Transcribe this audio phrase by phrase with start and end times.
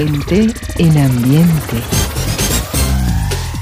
[0.00, 1.76] Gente en ambiente.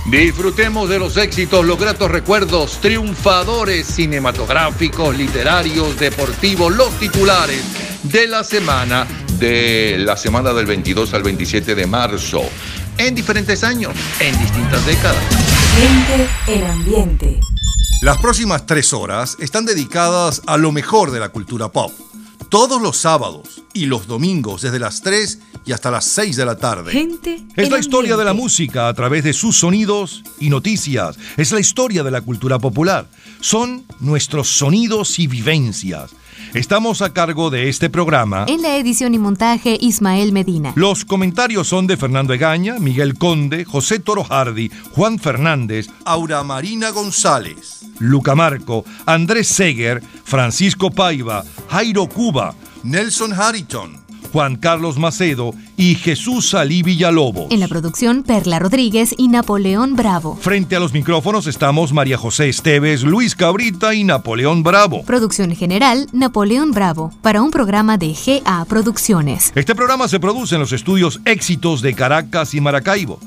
[0.08, 7.60] Disfrutemos de los éxitos, los gratos recuerdos, triunfadores cinematográficos, literarios, deportivos, los titulares
[8.04, 9.04] de la semana,
[9.40, 12.42] de la semana del 22 al 27 de marzo,
[12.98, 15.24] en diferentes años, en distintas décadas.
[15.74, 17.40] Gente en ambiente.
[18.00, 21.90] Las próximas tres horas están dedicadas a lo mejor de la cultura pop.
[22.48, 26.56] Todos los sábados y los domingos desde las 3 y hasta las 6 de la
[26.56, 26.90] tarde.
[26.90, 31.18] Gente Es la historia de la música a través de sus sonidos y noticias.
[31.36, 33.06] Es la historia de la cultura popular.
[33.40, 36.10] Son nuestros sonidos y vivencias.
[36.54, 38.46] Estamos a cargo de este programa.
[38.48, 40.72] En la edición y montaje, Ismael Medina.
[40.74, 46.88] Los comentarios son de Fernando Egaña, Miguel Conde, José Toro Hardy, Juan Fernández, Aura Marina
[46.90, 53.97] González, Luca Marco, Andrés Seger, Francisco Paiva, Jairo Cuba, Nelson Harrington,
[54.32, 57.46] Juan Carlos Macedo y Jesús Salí Villalobos.
[57.50, 60.36] En la producción, Perla Rodríguez y Napoleón Bravo.
[60.40, 65.02] Frente a los micrófonos estamos María José Esteves, Luis Cabrita y Napoleón Bravo.
[65.04, 67.12] Producción general, Napoleón Bravo.
[67.22, 69.52] Para un programa de GA Producciones.
[69.54, 73.18] Este programa se produce en los estudios Éxitos de Caracas y Maracaibo.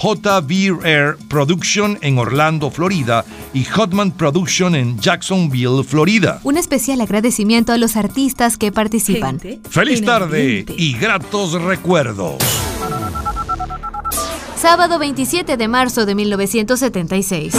[0.00, 6.40] JB Air Production en Orlando, Florida y Hotman Production en Jacksonville, Florida.
[6.44, 9.40] Un especial agradecimiento a los artistas que participan.
[9.68, 12.36] Feliz tarde y gratos recuerdos.
[14.56, 17.54] Sábado 27 de marzo de 1976.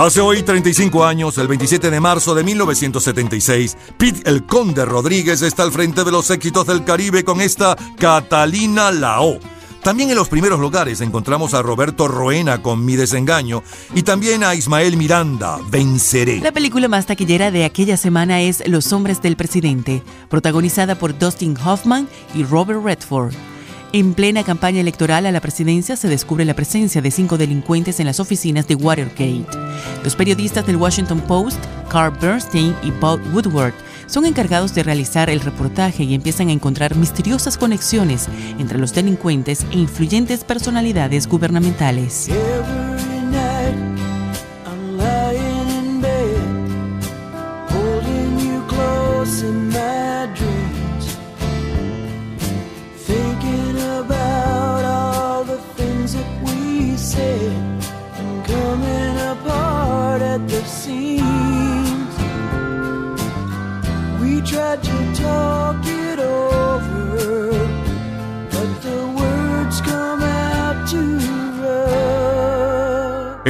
[0.00, 5.62] Hace hoy 35 años, el 27 de marzo de 1976, Pete el Conde Rodríguez está
[5.62, 9.38] al frente de los éxitos del Caribe con esta Catalina Lao.
[9.82, 13.62] También en los primeros lugares encontramos a Roberto Roena con Mi Desengaño
[13.94, 16.40] y también a Ismael Miranda, Venceré.
[16.40, 21.58] La película más taquillera de aquella semana es Los hombres del presidente, protagonizada por Dustin
[21.62, 23.34] Hoffman y Robert Redford.
[23.92, 28.06] En plena campaña electoral a la presidencia se descubre la presencia de cinco delincuentes en
[28.06, 29.46] las oficinas de Watergate.
[30.04, 31.58] Los periodistas del Washington Post,
[31.88, 33.74] Carl Bernstein y Paul Woodward,
[34.06, 38.28] son encargados de realizar el reportaje y empiezan a encontrar misteriosas conexiones
[38.60, 42.28] entre los delincuentes e influyentes personalidades gubernamentales.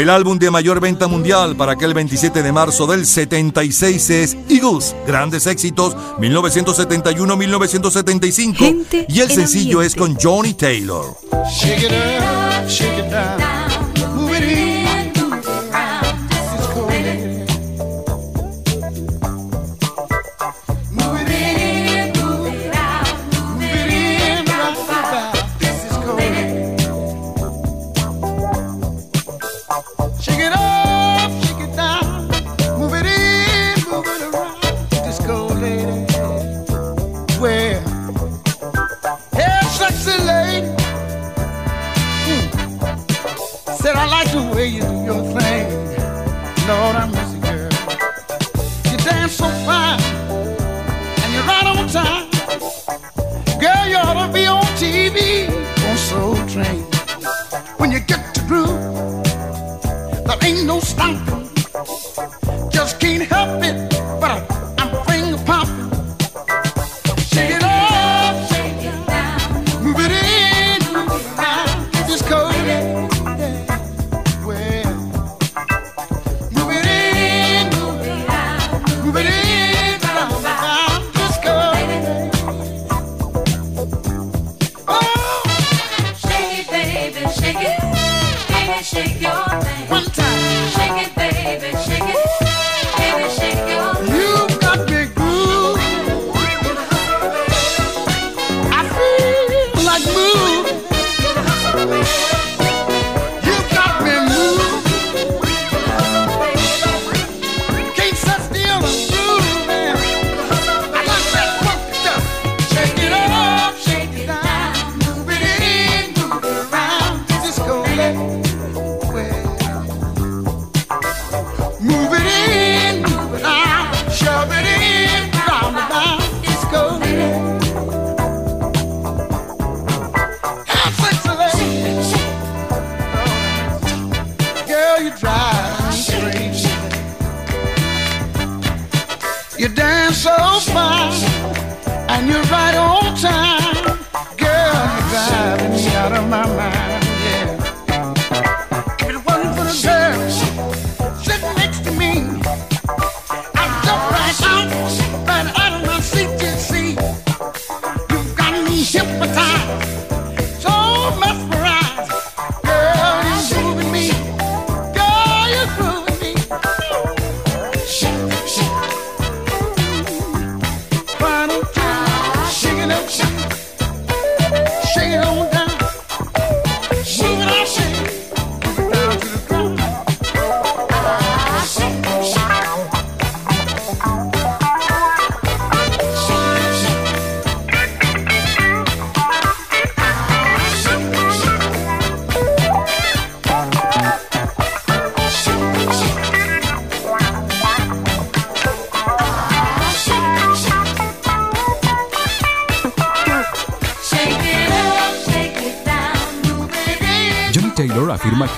[0.01, 4.97] El álbum de mayor venta mundial para aquel 27 de marzo del 76 es Eagles,
[5.07, 11.19] grandes éxitos 1971-1975 Gente y el en sencillo es con Johnny Taylor.
[11.55, 13.50] Shake it up, shake it down.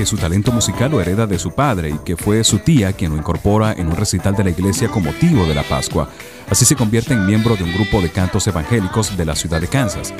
[0.02, 3.12] que su talento musical lo hereda de su padre y que fue su tía quien
[3.12, 6.08] lo incorpora en un recital de la iglesia con motivo de la Pascua.
[6.50, 9.68] Así se convierte en miembro de un grupo de cantos evangélicos de la ciudad de
[9.68, 10.12] Kansas.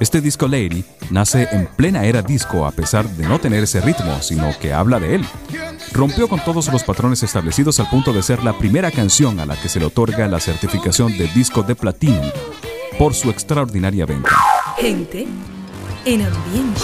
[0.00, 4.20] Este disco Lady nace en plena era disco a pesar de no tener ese ritmo,
[4.22, 5.24] sino que habla de él.
[5.92, 9.54] Rompió con todos los patrones establecidos al punto de ser la primera canción a la
[9.54, 12.22] que se le otorga la certificación de disco de platino
[12.98, 14.30] por su extraordinaria venta.
[14.78, 15.28] Gente
[16.04, 16.80] en ambiente.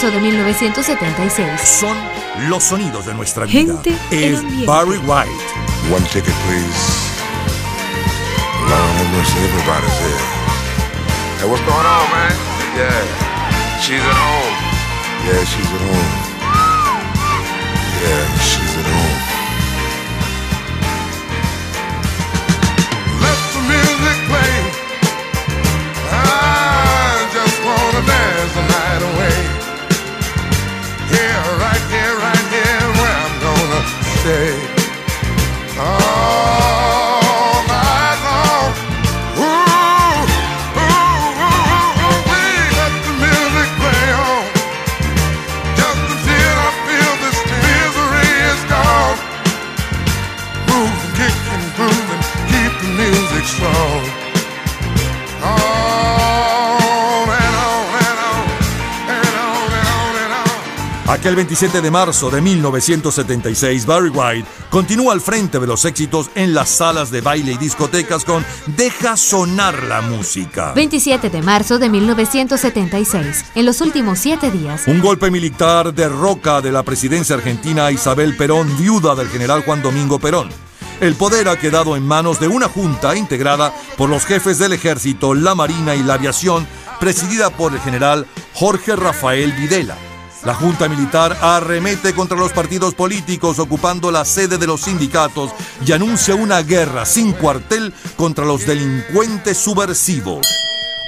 [0.00, 1.60] Marzo de 1976.
[1.60, 1.96] Son
[2.48, 3.60] los sonidos de nuestra vida.
[3.60, 4.66] Gente en es ambiente.
[4.66, 5.30] Barry White.
[5.92, 7.10] One ticket, please.
[9.36, 10.24] Everybody's here.
[11.38, 12.32] Hey, what's going on, man?
[12.76, 13.02] Yeah,
[13.80, 14.56] she's at home.
[15.26, 16.12] Yeah, she's at home.
[18.02, 18.69] Yeah, she's
[34.22, 34.59] say.
[61.30, 66.54] Aquel 27 de marzo de 1976, Barry White continúa al frente de los éxitos en
[66.54, 70.72] las salas de baile y discotecas con Deja sonar la música.
[70.72, 73.44] 27 de marzo de 1976.
[73.54, 78.36] En los últimos siete días, Un golpe militar derroca de la presidencia argentina a Isabel
[78.36, 80.48] Perón, viuda del general Juan Domingo Perón.
[81.00, 85.34] El poder ha quedado en manos de una junta integrada por los jefes del ejército,
[85.34, 86.66] la marina y la aviación,
[86.98, 89.96] presidida por el general Jorge Rafael Videla.
[90.44, 95.50] La junta militar arremete contra los partidos políticos ocupando la sede de los sindicatos
[95.84, 100.46] y anuncia una guerra sin cuartel contra los delincuentes subversivos.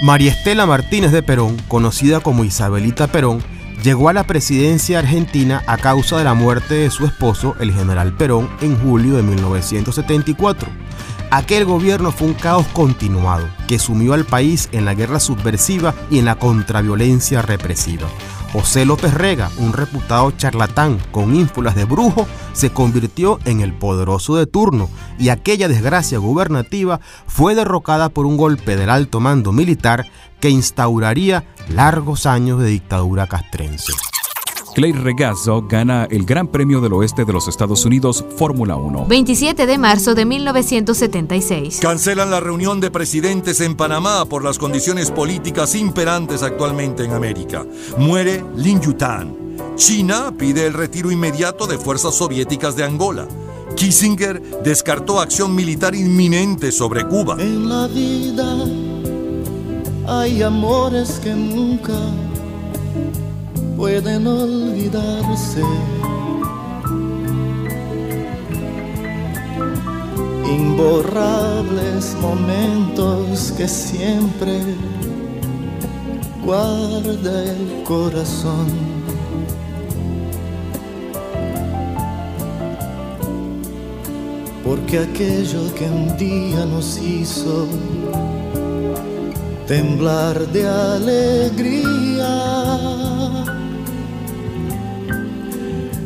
[0.02, 3.42] María Estela Martínez de Perón, conocida como Isabelita Perón,
[3.82, 8.14] llegó a la presidencia argentina a causa de la muerte de su esposo, el general
[8.14, 10.68] Perón, en julio de 1974.
[11.30, 16.18] Aquel gobierno fue un caos continuado que sumió al país en la guerra subversiva y
[16.18, 18.06] en la contraviolencia represiva.
[18.52, 24.36] José López Rega, un reputado charlatán con ínfulas de brujo, se convirtió en el poderoso
[24.36, 30.06] de turno y aquella desgracia gubernativa fue derrocada por un golpe del alto mando militar
[30.38, 33.94] que instauraría largos años de dictadura castrense.
[34.74, 39.04] Clay Regazzo gana el Gran Premio del Oeste de los Estados Unidos Fórmula 1.
[39.06, 41.78] 27 de marzo de 1976.
[41.80, 47.66] Cancelan la reunión de presidentes en Panamá por las condiciones políticas imperantes actualmente en América.
[47.98, 49.36] Muere Lin Yutan.
[49.76, 53.28] China pide el retiro inmediato de fuerzas soviéticas de Angola.
[53.76, 57.36] Kissinger descartó acción militar inminente sobre Cuba.
[57.38, 58.64] En la vida
[60.08, 61.92] hay amores que nunca
[63.82, 65.60] pueden olvidarse.
[70.48, 74.60] Imborrables momentos que siempre
[76.44, 78.68] guarda el corazón.
[84.62, 87.66] Porque aquello que un día nos hizo
[89.66, 91.72] temblar de alegría.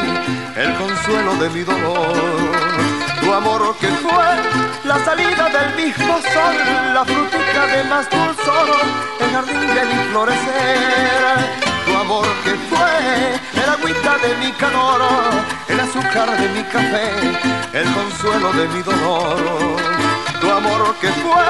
[0.56, 2.12] el consuelo de mi dolor.
[3.20, 4.28] Tu amor que fue
[4.84, 6.56] la salida del mismo sol,
[6.94, 8.68] la frutica de más dulzor,
[9.20, 11.58] el jardín de mi florecer.
[11.86, 15.00] Tu amor que fue el agüita de mi calor,
[15.68, 17.10] el azúcar de mi café,
[17.72, 19.98] el consuelo de mi dolor
[20.40, 21.44] tu amor que fue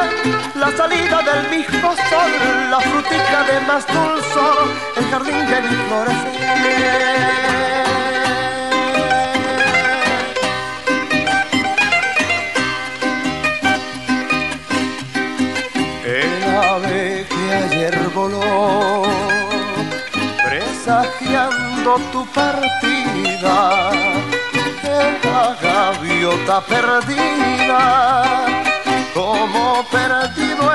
[0.54, 2.32] la salida del mismo sol,
[2.70, 4.17] la frutica de más dulzor,
[22.12, 23.90] tu partida,
[24.84, 27.82] era gaviota perdida
[29.14, 30.72] como perdido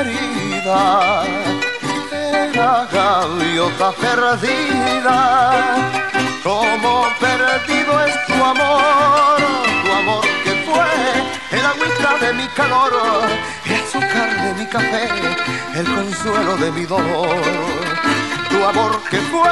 [0.00, 1.24] herida,
[2.10, 5.18] era gaviota perdida.
[6.42, 9.38] Como perdido es tu amor,
[9.84, 12.92] tu amor que fue el agüita de mi calor,
[13.64, 15.08] el azúcar de mi café,
[15.74, 18.23] el consuelo de mi dolor
[18.64, 19.50] tu amor que fue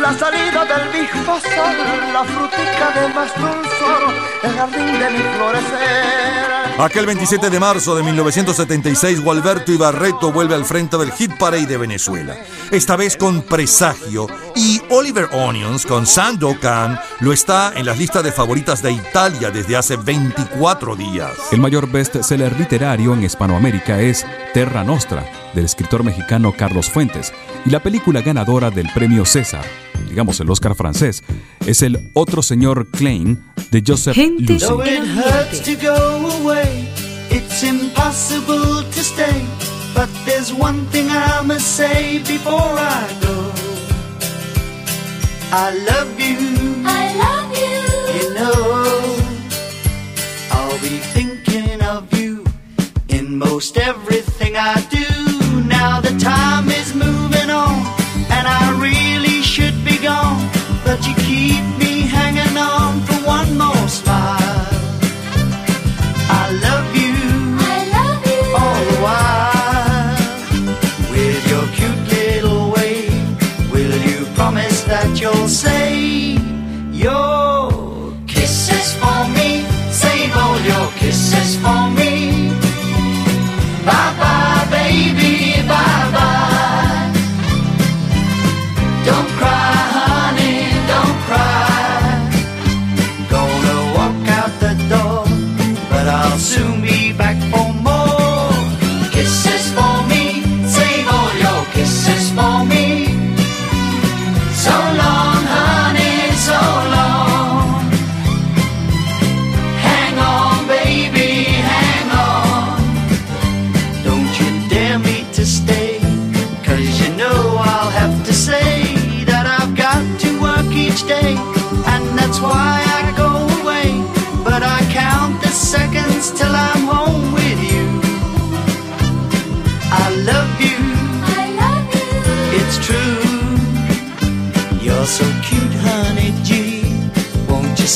[0.00, 1.76] la salida del mismo sol,
[2.12, 6.46] la frutica de más dulzor, el jardín de mi florecer.
[6.78, 11.76] Aquel 27 de marzo de 1976, Gualberto Ibarreto vuelve al frente del Hit Parade de
[11.76, 12.36] Venezuela.
[12.70, 18.32] Esta vez con Presagio y Oliver Onions con Sandokan lo está en las listas de
[18.32, 21.32] favoritas de Italia desde hace 24 días.
[21.50, 25.24] El mayor bestseller literario en Hispanoamérica es Terra Nostra,
[25.56, 27.32] del escritor mexicano Carlos Fuentes,
[27.64, 29.64] y la película ganadora del premio César,
[30.08, 31.24] digamos el Oscar francés,
[31.66, 33.42] es el Otro Señor Klein
[33.72, 34.66] de Joseph Gente Lucy.
[34.66, 35.66] Though it hurts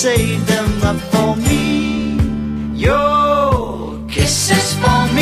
[0.00, 2.16] save them up for me?
[2.72, 5.19] Your kisses for me,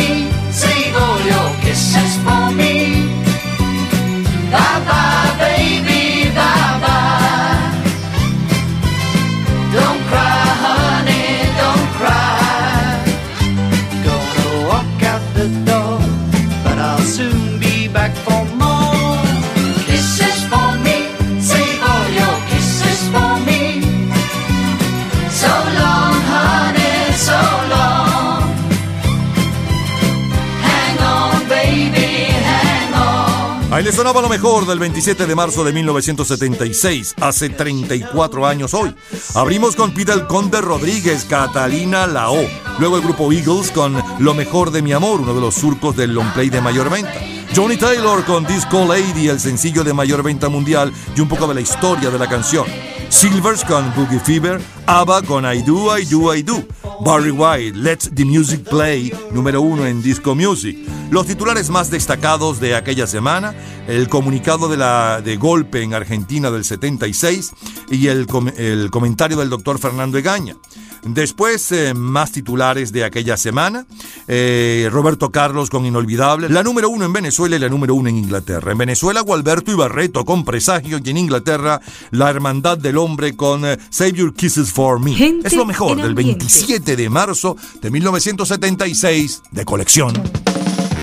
[33.99, 38.95] sonaba lo mejor del 27 de marzo de 1976, hace 34 años hoy.
[39.35, 42.37] Abrimos con Peter Conde Rodríguez, Catalina Lao.
[42.79, 46.15] Luego el grupo Eagles con Lo mejor de mi amor, uno de los surcos del
[46.15, 47.13] long play de mayor venta.
[47.57, 51.55] Johnny Taylor con Disco Lady, el sencillo de mayor venta mundial y un poco de
[51.55, 52.67] la historia de la canción.
[53.09, 56.65] Silvers con Boogie Fever, ABBA con I Do, I Do, I Do.
[57.01, 60.77] Barry White, Let the Music Play, número uno en Disco Music.
[61.11, 63.55] Los titulares más destacados de aquella semana,
[63.87, 67.53] el comunicado de, la, de golpe en Argentina del 76
[67.91, 70.57] y el, el comentario del doctor Fernando Egaña.
[71.03, 73.87] Después, eh, más titulares de aquella semana.
[74.27, 76.49] Eh, Roberto Carlos con Inolvidable.
[76.49, 78.73] La número uno en Venezuela y la número uno en Inglaterra.
[78.73, 80.99] En Venezuela, Gualberto y Barreto con Presagio.
[81.03, 81.81] Y en Inglaterra,
[82.11, 85.15] La Hermandad del Hombre con eh, Save Your Kisses for Me.
[85.15, 86.45] Gente es lo mejor del ambiente.
[86.45, 90.13] 27 de marzo de 1976 de colección.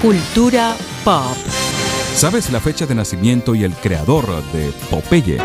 [0.01, 1.35] Cultura pop.
[2.15, 5.37] ¿Sabes la fecha de nacimiento y el creador de Popeye?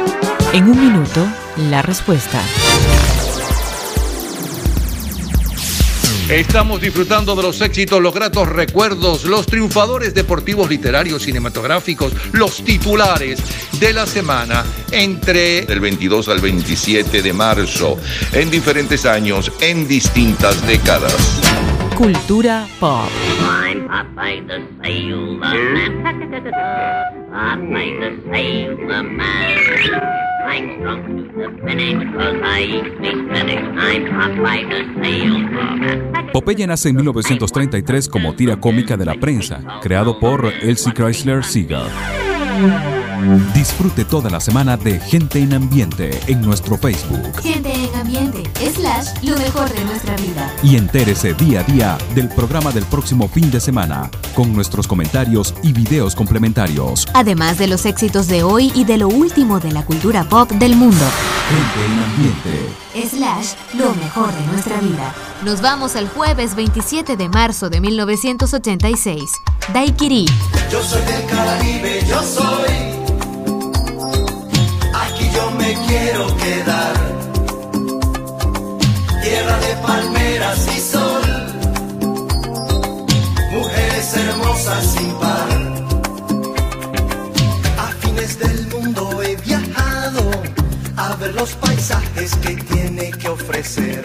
[0.53, 2.41] En un minuto, la respuesta.
[6.31, 13.41] Estamos disfrutando de los éxitos, los gratos recuerdos, los triunfadores deportivos, literarios, cinematográficos, los titulares
[13.81, 17.99] de la semana entre el 22 al 27 de marzo,
[18.33, 21.41] en diferentes años, en distintas décadas.
[21.97, 23.09] Cultura pop.
[30.47, 30.81] I'm
[36.33, 43.00] Popeye nace en 1933 como tira cómica de la prensa, creado por Elsie Chrysler Seeger.
[43.55, 48.43] Disfrute toda la semana de Gente en Ambiente en nuestro Facebook Gente en ambiente,
[48.75, 50.53] slash, lo mejor de nuestra vida.
[50.63, 55.55] y entérese día a día del programa del próximo fin de semana, con nuestros comentarios
[55.63, 57.07] y videos complementarios.
[57.15, 60.77] Además de los éxitos de hoy y de lo último de la cultura pop del
[60.77, 61.05] mundo.
[61.49, 63.17] Gente en Ambiente.
[63.17, 65.15] Slash, lo mejor de nuestra vida.
[65.45, 69.31] Nos vamos el jueves 27 de marzo de 1986.
[69.73, 70.27] Daiquiri.
[70.71, 72.90] Yo soy del Caribe, yo soy.
[75.75, 76.95] Quiero quedar.
[79.23, 81.23] Tierra de palmeras y sol.
[83.53, 85.49] Mujeres hermosas sin par.
[87.79, 90.23] A fines del mundo he viajado
[90.97, 94.03] a ver los paisajes que tiene que ofrecer.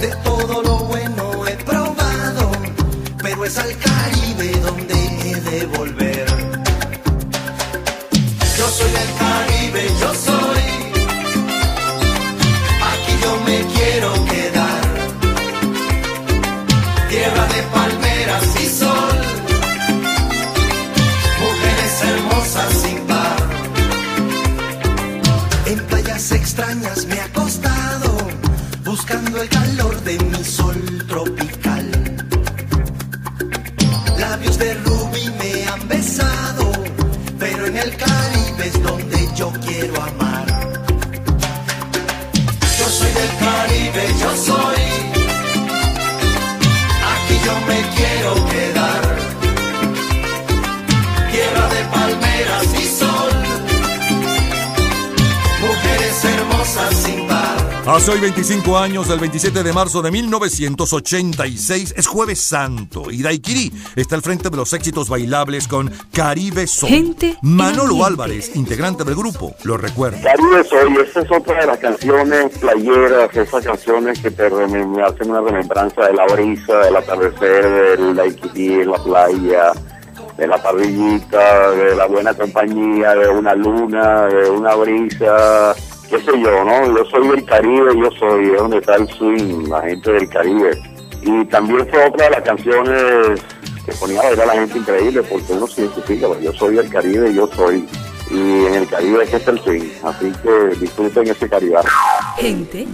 [0.00, 2.52] De todo lo bueno he probado,
[3.22, 6.05] pero es al Caribe donde he de volver.
[29.24, 31.90] El calor de mi sol tropical.
[34.18, 36.70] Labios de rubí me han besado,
[37.38, 40.46] pero en el Caribe es donde yo quiero amar.
[42.78, 44.95] Yo soy del Caribe, yo soy.
[57.86, 63.72] Hace hoy 25 años, el 27 de marzo de 1986, es Jueves Santo y Daiquiri
[63.94, 66.90] está al frente de los éxitos bailables con Caribe Soul.
[66.90, 68.04] Gente en Manolo.
[68.04, 70.20] Álvarez, integrante del grupo, lo recuerda.
[70.20, 75.40] Caribe Soy, esa es otra de las canciones playeras, esas canciones que te hacen una
[75.42, 79.72] remembranza de la brisa, del atardecer, del daiquiri en la playa,
[80.36, 85.74] de la parrillita, de la buena compañía, de una luna, de una brisa,
[86.08, 86.96] qué sé yo, ¿no?
[86.96, 90.70] Yo soy del Caribe, yo soy, es donde está el swing, la gente del Caribe.
[91.22, 93.40] Y también fue otra de las canciones
[93.84, 96.76] que ponía a bailar a la gente increíble, porque uno se identifica, pues, yo soy
[96.76, 97.86] del Caribe, yo soy.
[98.30, 101.78] Y en el Caribe es que está el swing, así que disfruten ese Caribe.
[102.38, 102.86] Gente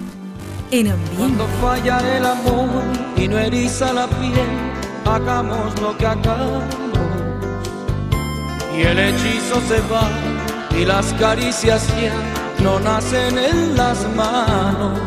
[0.70, 1.16] en ambiente.
[1.18, 2.82] Cuando falla el amor
[3.16, 4.46] y no eriza la piel,
[5.04, 6.64] hagamos lo que hagamos.
[8.76, 10.08] Y el hechizo se va
[10.78, 12.14] y las caricias ya
[12.62, 14.98] no nacen en las manos.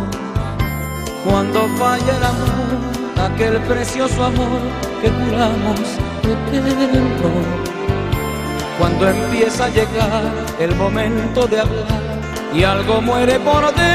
[1.24, 4.62] Cuando falla el amor, aquel precioso amor
[5.02, 5.80] que juramos
[6.24, 7.30] eterno.
[8.78, 10.24] Cuando empieza a llegar
[10.60, 12.22] el momento de hablar
[12.54, 13.86] y algo muere por dentro.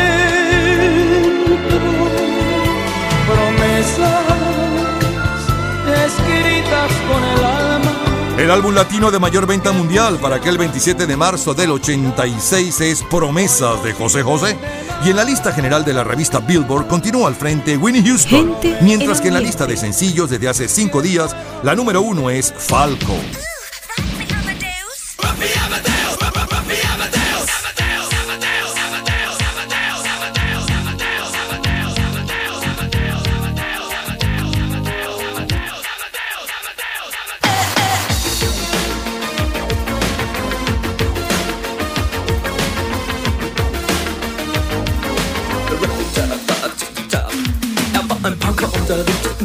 [3.28, 4.40] Promesas
[6.06, 7.69] escritas con el alma
[8.40, 13.02] El álbum latino de mayor venta mundial para aquel 27 de marzo del 86 es
[13.02, 14.56] Promesas de José José.
[15.04, 18.56] Y en la lista general de la revista Billboard continúa al frente Winnie Houston.
[18.80, 22.30] Mientras en que en la lista de sencillos desde hace cinco días, la número uno
[22.30, 23.14] es Falco.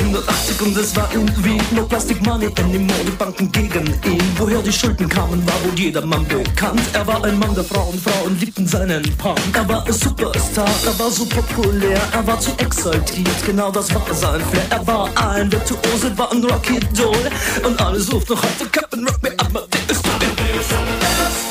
[0.00, 4.22] war 1780 und es war in Wien No Plastic Money anymore, die Banken gegen ihn.
[4.36, 6.80] Woher die Schulden kamen, war wohl jedermann bekannt.
[6.92, 9.38] Er war ein Mann der Frauen, Frauen liebten seinen Punk.
[9.52, 14.02] Er war ein Superstar, er war so populär Er war zu exaltiert, genau das war
[14.12, 14.66] sein Flair.
[14.70, 17.30] Er war ein Virtuose, war ein Rocky Doll.
[17.64, 21.45] Und alle suchten noch heute Captain Rock Me Amadeus Come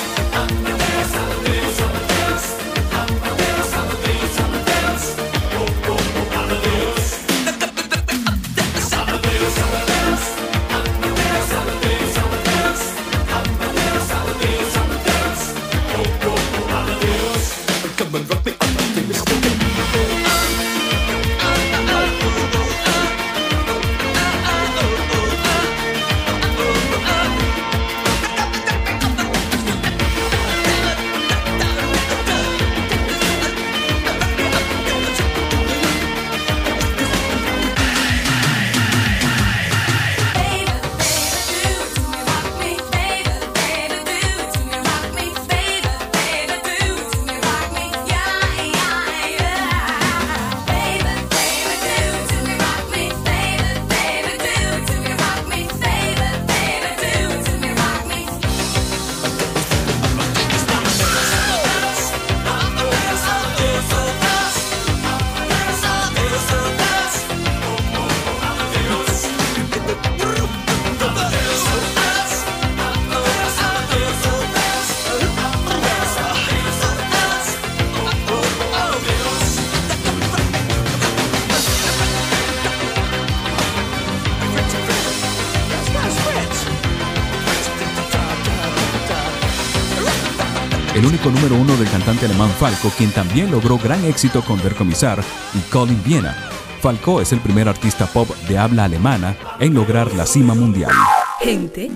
[91.25, 94.75] el único número uno del cantante alemán Falco, quien también logró gran éxito con Der
[94.75, 96.35] Kommissar y Colin Viena.
[96.81, 100.91] Falco es el primer artista pop de habla alemana en lograr la cima mundial.
[101.39, 101.89] Gente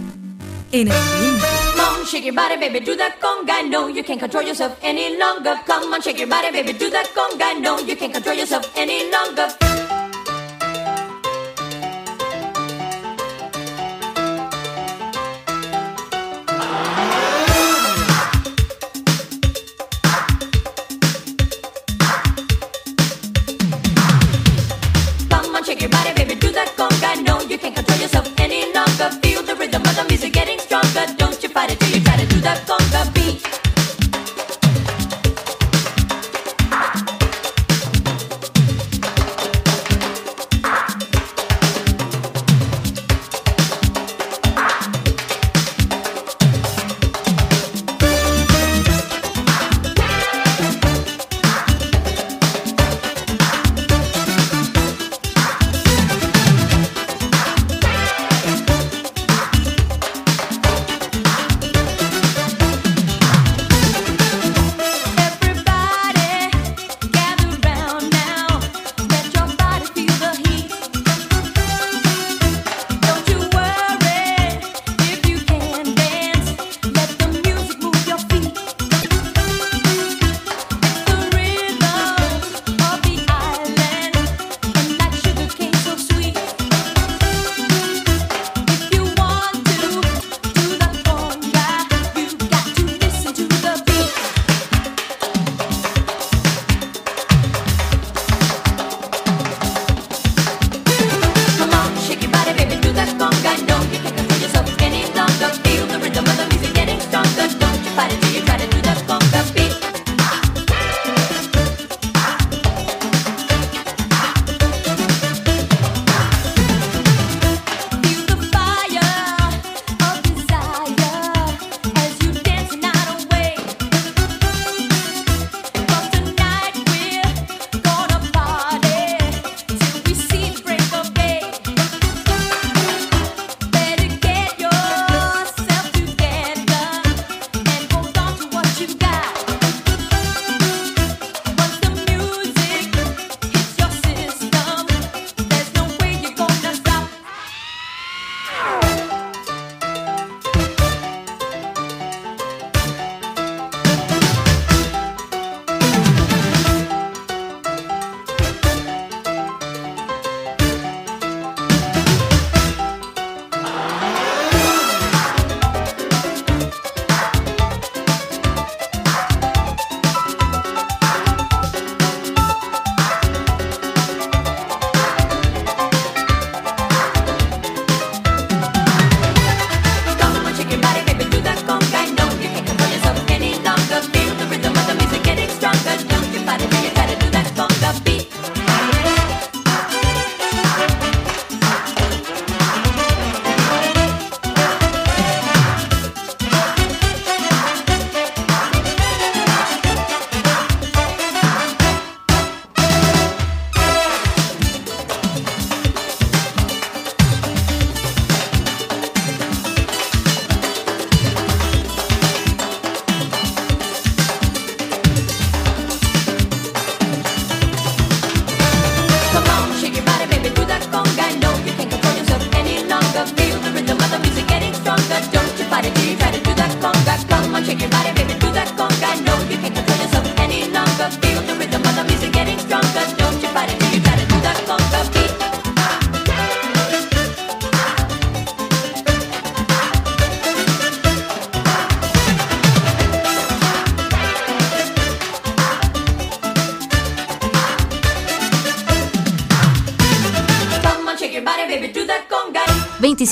[0.72, 3.70] en on, shake your body, baby, do that conga.
[3.70, 5.56] No, you can't control yourself any longer.
[5.65, 7.60] Come on, shake your body, baby, do that conga.
[7.60, 9.48] No, you can't control yourself any longer.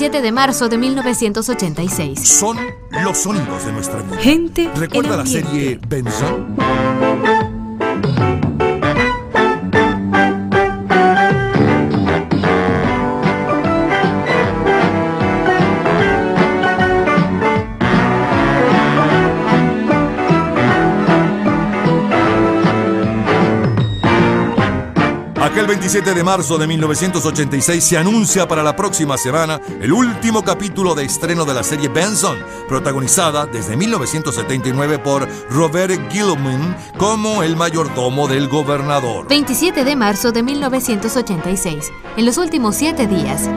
[0.10, 2.28] 27 de marzo de 1986.
[2.28, 2.58] Son
[3.03, 4.18] los sonidos de nuestra vida.
[4.18, 7.16] Gente ¿Recuerda en la serie Benson?
[25.88, 31.06] 27 de marzo de 1986 se anuncia para la próxima semana el último capítulo de
[31.06, 38.50] estreno de la serie Benson, protagonizada desde 1979 por Robert Gilman como el mayordomo del
[38.50, 39.30] gobernador.
[39.30, 41.90] 27 de marzo de 1986.
[42.18, 43.50] En los últimos siete días,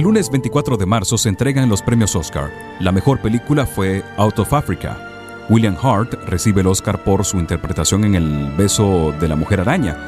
[0.00, 2.50] El lunes 24 de marzo se entregan los premios Oscar.
[2.80, 4.96] La mejor película fue Out of Africa.
[5.50, 9.98] William Hart recibe el Oscar por su interpretación en El beso de la mujer araña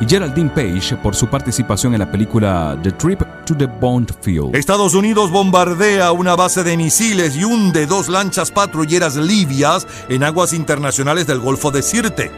[0.00, 4.56] y Geraldine Page por su participación en la película The Trip to the Bond Field.
[4.56, 10.52] Estados Unidos bombardea una base de misiles y hunde dos lanchas patrulleras libias en aguas
[10.52, 12.30] internacionales del Golfo de Sirte.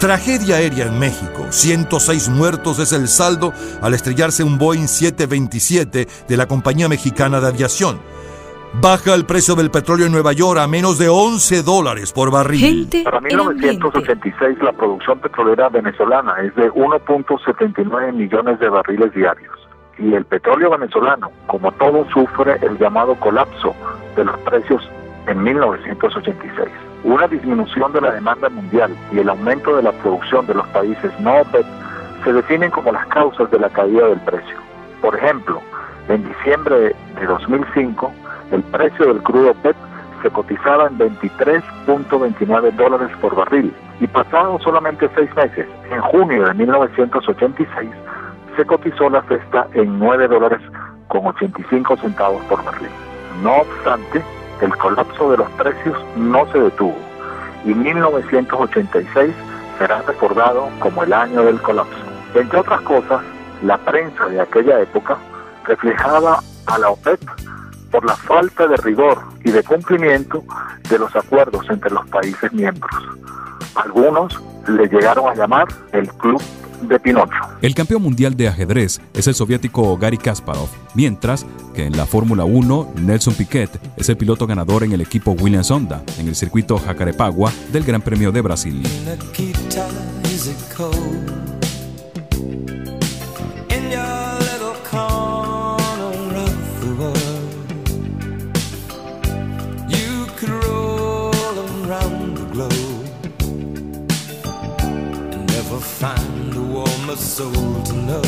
[0.00, 1.44] Tragedia aérea en México.
[1.50, 7.48] 106 muertos es el saldo al estrellarse un Boeing 727 de la compañía mexicana de
[7.48, 8.00] aviación.
[8.80, 12.88] Baja el precio del petróleo en Nueva York a menos de 11 dólares por barril.
[13.04, 20.24] Para 1986 la producción petrolera venezolana es de 1.79 millones de barriles diarios y el
[20.24, 23.74] petróleo venezolano, como todo, sufre el llamado colapso
[24.16, 24.82] de los precios
[25.26, 26.89] en 1986.
[27.04, 31.10] Una disminución de la demanda mundial y el aumento de la producción de los países
[31.20, 31.64] no OPEC
[32.24, 34.56] se definen como las causas de la caída del precio.
[35.00, 35.62] Por ejemplo,
[36.08, 38.12] en diciembre de 2005,
[38.52, 39.76] el precio del crudo PET
[40.22, 46.54] se cotizaba en 23.29 dólares por barril y pasados solamente seis meses, en junio de
[46.54, 47.90] 1986,
[48.56, 50.60] se cotizó la cesta en 9 dólares
[51.08, 52.90] con 85 centavos por barril.
[53.42, 54.22] No obstante,
[54.60, 56.96] el colapso de los precios no se detuvo
[57.64, 59.34] y 1986
[59.78, 61.96] será recordado como el año del colapso.
[62.34, 63.22] Entre otras cosas,
[63.62, 65.18] la prensa de aquella época
[65.64, 67.20] reflejaba a la OPEP
[67.90, 70.44] por la falta de rigor y de cumplimiento
[70.88, 72.90] de los acuerdos entre los países miembros.
[73.74, 76.42] Algunos le llegaron a llamar el Club
[76.82, 77.34] de Pinocho.
[77.62, 82.44] El campeón mundial de ajedrez es el soviético Gary Kasparov, mientras que en la Fórmula
[82.44, 86.78] 1 Nelson Piquet es el piloto ganador en el equipo Williams Honda en el circuito
[86.78, 88.82] Jacarepaguá del Gran Premio de Brasil.
[107.40, 108.22] Soul to know.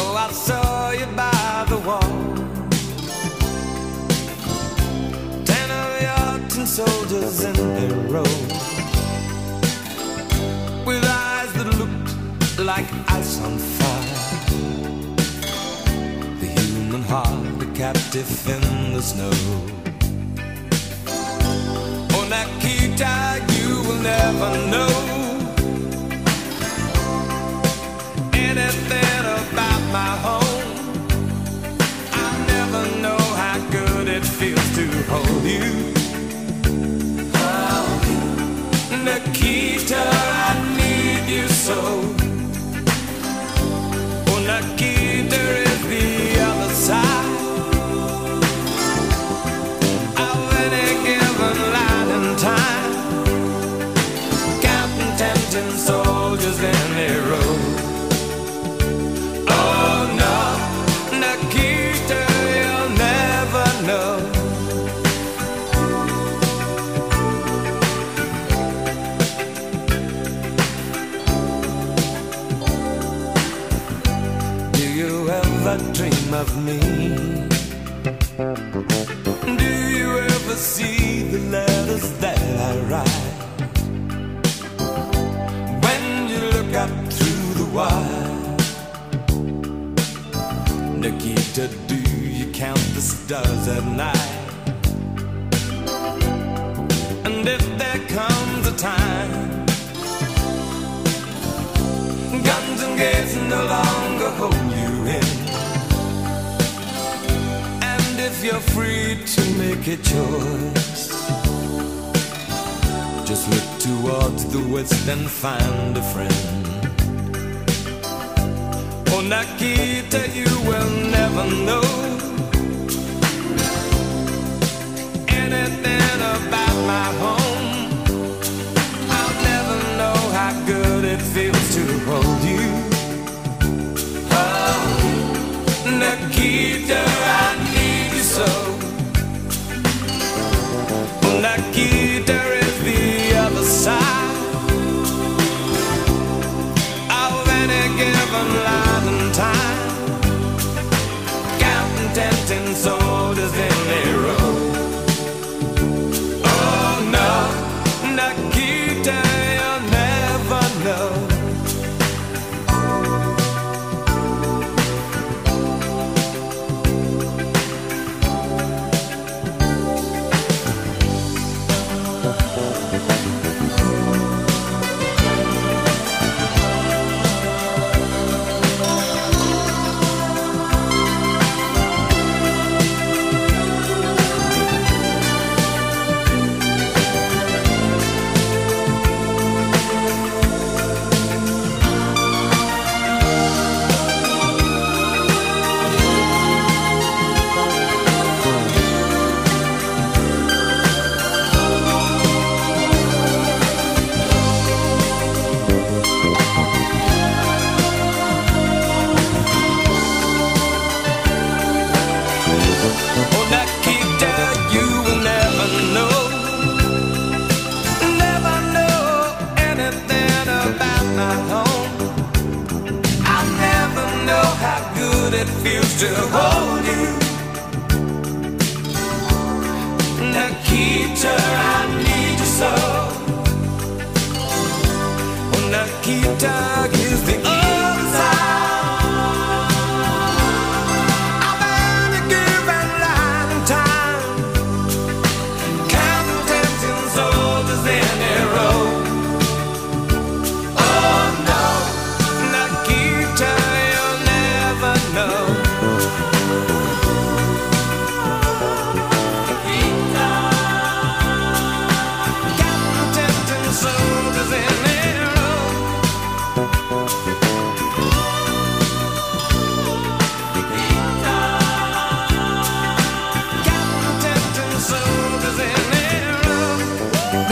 [0.00, 2.14] Oh, I saw you by the wall.
[5.50, 8.34] Ten of your tin soldiers in their row
[10.86, 12.12] with eyes that looked
[12.70, 14.20] like ice on fire.
[16.40, 18.64] The human heart, a captive in
[18.94, 19.36] the snow.
[22.14, 23.14] Oh, Nikita,
[23.56, 25.31] you will never know
[28.58, 30.68] anything about my home.
[32.12, 35.94] I never know how good it feels to hold you.
[37.34, 37.86] Oh,
[39.04, 40.04] Nikita,
[40.48, 41.80] I need you so.
[44.28, 45.61] Oh, Nikita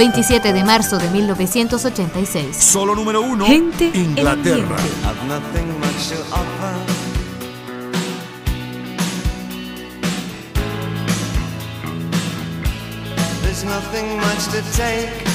[0.00, 2.56] 27 de marzo de 1986.
[2.56, 3.44] Solo número uno.
[3.44, 4.76] Gente Inglaterra.
[4.78, 5.20] En
[13.42, 15.29] There's nothing much to take.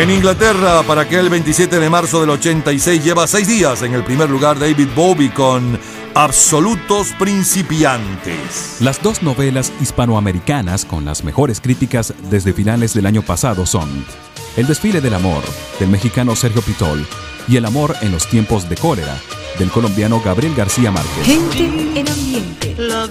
[0.00, 4.30] En Inglaterra, para aquel 27 de marzo del 86, lleva seis días en el primer
[4.30, 5.78] lugar David Bowie con
[6.14, 8.78] Absolutos Principiantes.
[8.80, 14.06] Las dos novelas hispanoamericanas con las mejores críticas desde finales del año pasado son
[14.56, 15.42] El desfile del amor,
[15.78, 17.06] del mexicano Sergio Pitol,
[17.46, 19.18] y El amor en los tiempos de cólera,
[19.58, 21.26] del colombiano Gabriel García Márquez.
[21.26, 22.74] Gente en ambiente.
[22.78, 23.10] Love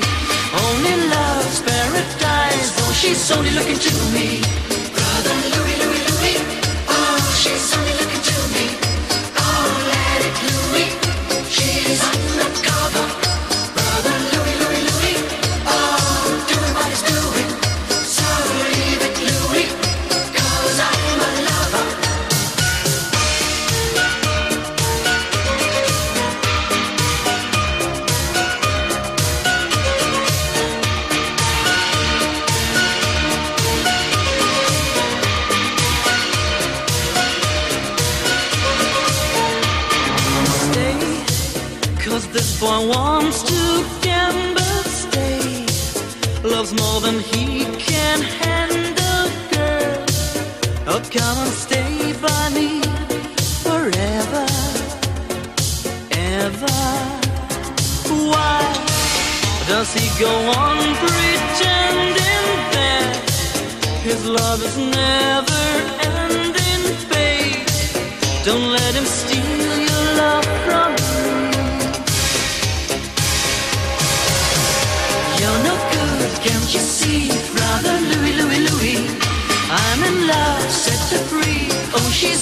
[0.53, 2.69] Only love's paradise.
[2.79, 4.41] Oh, she's only looking to me.
[4.93, 5.70] Brother Louis.
[47.13, 47.50] Loves more than he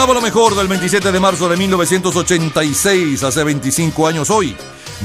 [0.00, 4.56] Sonaba lo mejor del 27 de marzo de 1986, hace 25 años hoy.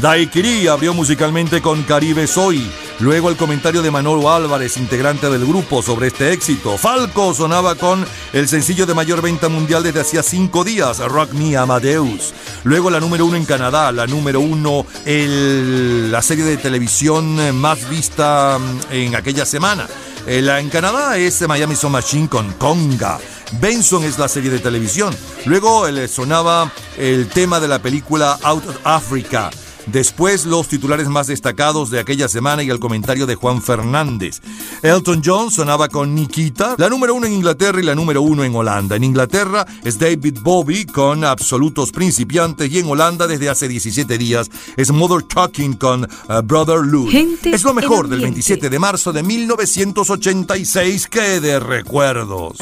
[0.01, 2.65] Daiquiri abrió musicalmente con Caribe Soy.
[2.99, 6.77] Luego el comentario de Manolo Álvarez, integrante del grupo, sobre este éxito.
[6.77, 11.57] Falco sonaba con el sencillo de mayor venta mundial desde hacía cinco días, Rock Me
[11.57, 12.33] Amadeus.
[12.63, 17.89] Luego la número uno en Canadá, la número uno, el- la serie de televisión más
[17.89, 19.87] vista mm, en aquella semana.
[20.25, 23.19] Eh, La en Canadá es Miami Sound Machine con Conga.
[23.59, 25.15] Benson es la serie de televisión.
[25.45, 29.51] Luego eh, le sonaba el tema de la película Out of Africa.
[29.87, 34.41] Después los titulares más destacados de aquella semana y el comentario de Juan Fernández.
[34.81, 38.55] Elton John sonaba con Nikita, la número uno en Inglaterra y la número uno en
[38.55, 38.95] Holanda.
[38.95, 44.49] En Inglaterra es David Bowie con Absolutos Principiantes y en Holanda desde hace 17 días
[44.75, 47.07] es Mother Talking con uh, Brother Lou.
[47.43, 48.35] Es lo mejor del ambiente.
[48.35, 52.57] 27 de marzo de 1986 que de recuerdos.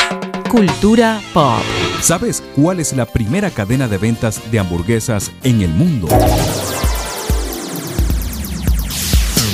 [0.54, 1.64] Cultura pop.
[2.00, 6.08] ¿Sabes cuál es la primera cadena de ventas de hamburguesas en el mundo?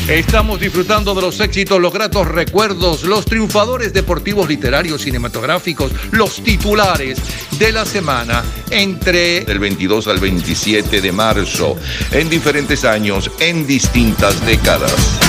[0.09, 7.19] Estamos disfrutando de los éxitos, los gratos recuerdos, los triunfadores deportivos, literarios, cinematográficos, los titulares
[7.59, 11.77] de la semana entre el 22 al 27 de marzo,
[12.11, 15.19] en diferentes años, en distintas décadas.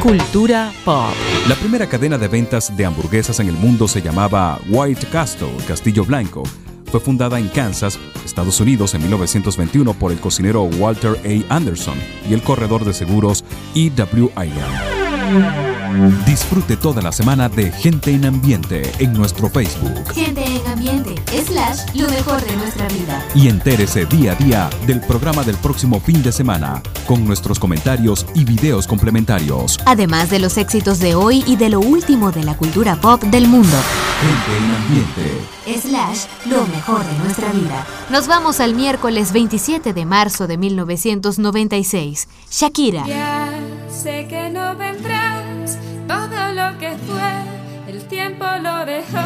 [0.00, 1.12] Cultura pop.
[1.48, 6.04] La primera cadena de ventas de hamburguesas en el mundo se llamaba White Castle, Castillo
[6.04, 6.44] Blanco.
[6.90, 11.54] Fue fundada en Kansas, Estados Unidos, en 1921 por el cocinero Walter A.
[11.54, 14.30] Anderson y el corredor de seguros E.W.
[14.36, 15.77] Iron.
[16.26, 21.14] Disfrute toda la semana de Gente en Ambiente en nuestro Facebook Gente en ambiente,
[21.46, 23.24] slash, lo mejor de nuestra vida.
[23.34, 28.26] y entérese día a día del programa del próximo fin de semana con nuestros comentarios
[28.34, 29.78] y videos complementarios.
[29.86, 33.48] Además de los éxitos de hoy y de lo último de la cultura pop del
[33.48, 33.76] mundo.
[34.20, 35.88] Gente en Ambiente.
[35.88, 37.86] Slash, lo mejor de nuestra vida.
[38.10, 42.28] Nos vamos al miércoles 27 de marzo de 1996.
[42.50, 43.06] Shakira.
[43.06, 43.48] Ya
[43.90, 45.07] sé que no que
[47.06, 49.18] fue, el tiempo lo dejó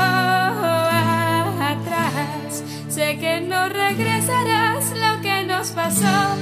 [1.73, 2.62] atrás.
[2.89, 6.37] Sé que no regresarás, lo que nos pasó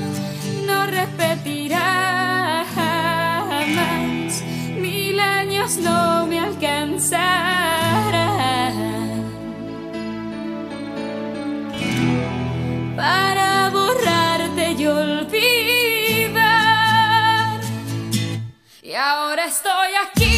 [0.67, 4.43] no repetirá jamás.
[4.77, 7.71] Mil años no me alcanzarán
[12.97, 16.41] para borrarte y olvidar.
[18.83, 20.30] Y ahora estoy aquí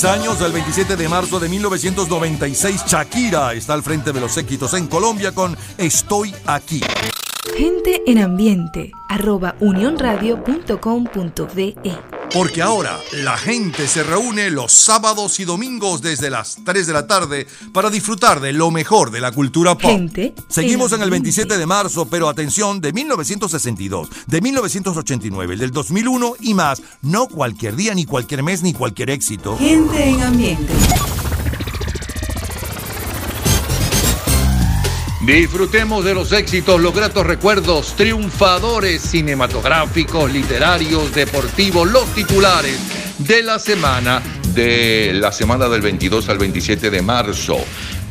[0.00, 4.72] 16 años, el 27 de marzo de 1996, Shakira está al frente de los éxitos
[4.72, 6.80] en Colombia con Estoy aquí.
[7.60, 11.74] Gente en ambiente, arroba unionradio.com.be.
[12.32, 17.06] Porque ahora la gente se reúne los sábados y domingos desde las 3 de la
[17.06, 19.90] tarde para disfrutar de lo mejor de la cultura pop.
[19.90, 25.60] Gente Seguimos en en el 27 de marzo, pero atención, de 1962, de 1989, el
[25.60, 26.80] del 2001 y más.
[27.02, 29.58] No cualquier día, ni cualquier mes, ni cualquier éxito.
[29.58, 30.72] Gente en ambiente.
[35.30, 42.76] Disfrutemos de los éxitos, los gratos recuerdos, triunfadores cinematográficos, literarios, deportivos, los titulares
[43.16, 44.20] de la semana,
[44.52, 47.58] de la semana del 22 al 27 de marzo,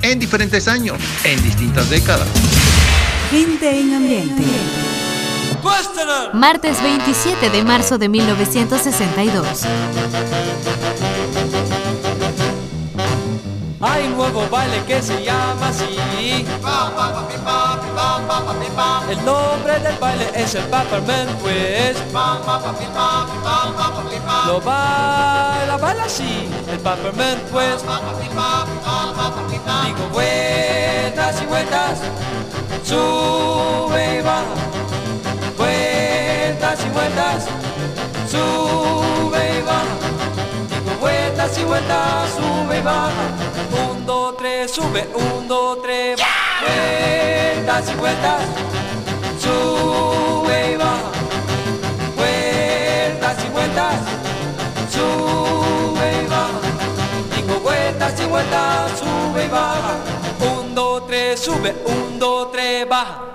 [0.01, 2.25] en diferentes años, en distintas décadas.
[3.29, 4.43] Gente en ambiente.
[6.33, 9.65] Martes 27 de marzo de 1962.
[13.81, 15.97] Ain't worried nuevo baile que se llama así.
[19.09, 21.99] El nombre del baile es el Peppermint Twist.
[24.47, 27.85] Lo baila, baila así, el Peppermint Twist.
[29.85, 31.99] Digo vueltas y vueltas,
[32.83, 34.55] sube y baja.
[35.57, 37.45] Vueltas y vueltas,
[38.29, 39.95] sube y baja.
[40.69, 41.78] Digo vueltas y vueltas,
[42.35, 43.11] sube y baja.
[43.91, 46.65] Un, dos, tres, sube, un, dos, tres, baja.
[46.65, 48.41] Vueltas y vueltas,
[49.41, 51.11] sube y baja.
[52.15, 53.95] Vueltas y vueltas,
[54.91, 56.59] sube y baja.
[57.35, 59.95] Digo vueltas y vueltas, sube y baja.
[60.57, 63.25] Un, dos, tres, sube, un, dos, tres, baja.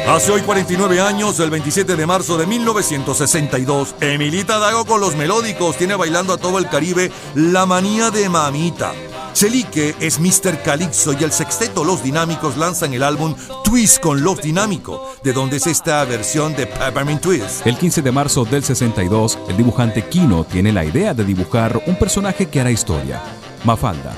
[0.08, 5.76] Hace hoy 49 años, el 27 de marzo de 1962, Emilita Dago con los melódicos
[5.76, 8.92] tiene bailando a todo el Caribe La Manía de Mamita.
[9.34, 10.62] Celique es Mr.
[10.62, 15.58] Calypso y el sexteto Los Dinámicos lanzan el álbum Twist con Los Dinámico, de donde
[15.58, 17.59] es esta versión de Peppermint Twist.
[17.64, 21.94] El 15 de marzo del 62, el dibujante Kino tiene la idea de dibujar un
[21.96, 23.20] personaje que hará historia,
[23.64, 24.14] Mafalda.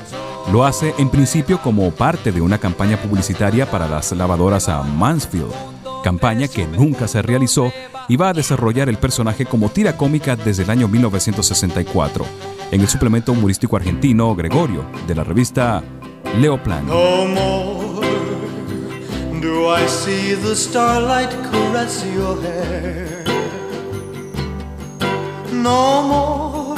[0.53, 5.51] Lo hace en principio como parte de una campaña publicitaria para las lavadoras a Mansfield,
[6.05, 7.73] campaña que nunca se realizó
[8.07, 12.25] y va a desarrollar el personaje como tira cómica desde el año 1964,
[12.71, 15.83] en el suplemento humorístico argentino Gregorio, de la revista
[16.39, 16.87] Leoplan.
[16.87, 18.07] No more
[19.41, 23.22] do I see the starlight caress your hair.
[25.63, 26.75] No more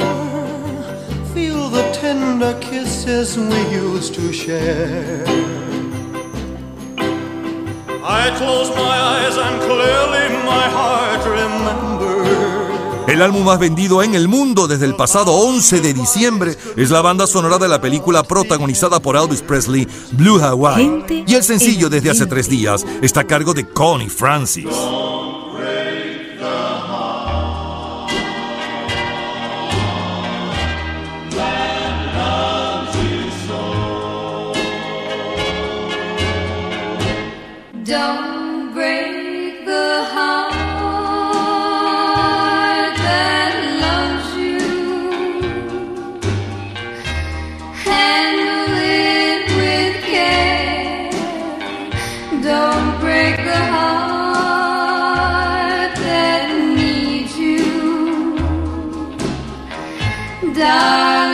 [1.34, 5.24] feel the tender kisses we used to share.
[8.04, 13.08] I close my eyes and clearly my heart remembers.
[13.08, 17.02] El álbum más vendido en el mundo desde el pasado 11 de diciembre es la
[17.02, 21.24] banda sonora de la película protagonizada por Elvis Presley, Blue Hawaii.
[21.26, 24.68] Y el sencillo desde hace tres días está a cargo de Connie Francis.
[37.86, 40.52] Don't break the heart
[42.98, 44.58] that loves you.
[47.86, 51.12] Handle it with care.
[52.42, 56.44] Don't break the heart that
[56.76, 57.62] needs you.
[60.54, 61.25] Darling,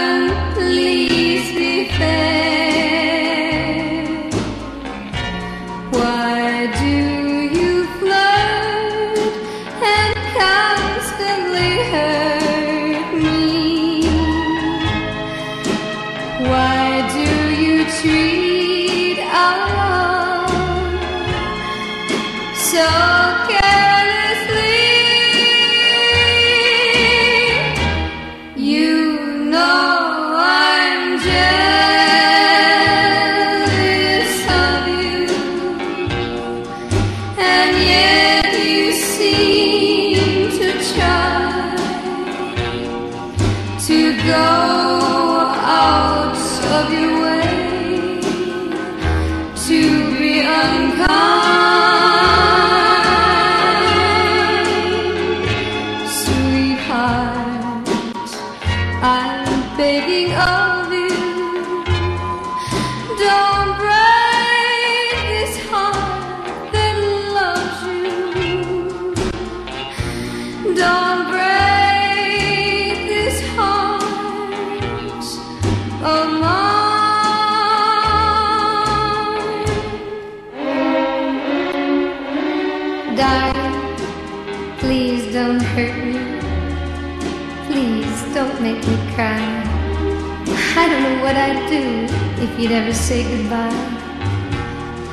[92.62, 93.74] you'd ever say goodbye.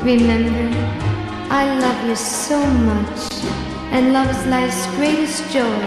[0.04, 0.70] Remember,
[1.50, 3.43] I love you so much,
[3.91, 5.82] and love is life's greatest joy.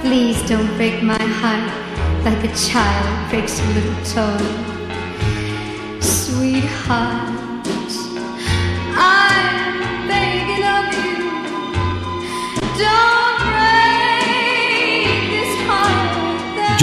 [0.00, 1.70] Please don't break my heart
[2.24, 4.73] like a child breaks a little toy.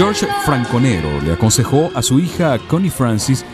[0.02, 3.44] George Franconero le aconsejó a su hija Connie Francis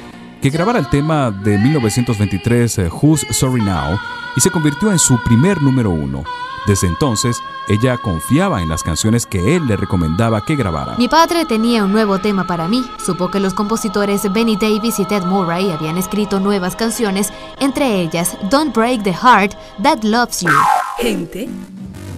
[0.40, 3.98] que grabara el tema de 1923 eh, Who's Sorry Now
[4.34, 6.24] y se convirtió en su primer número uno.
[6.66, 7.36] Desde entonces,
[7.68, 10.94] ella confiaba en las canciones que él le recomendaba que grabara.
[10.96, 12.82] Mi padre tenía un nuevo tema para mí.
[13.04, 17.30] Supo que los compositores Benny Davis y Ted Murray habían escrito nuevas canciones,
[17.60, 20.50] entre ellas Don't Break the Heart That Loves You.
[20.96, 21.46] Gente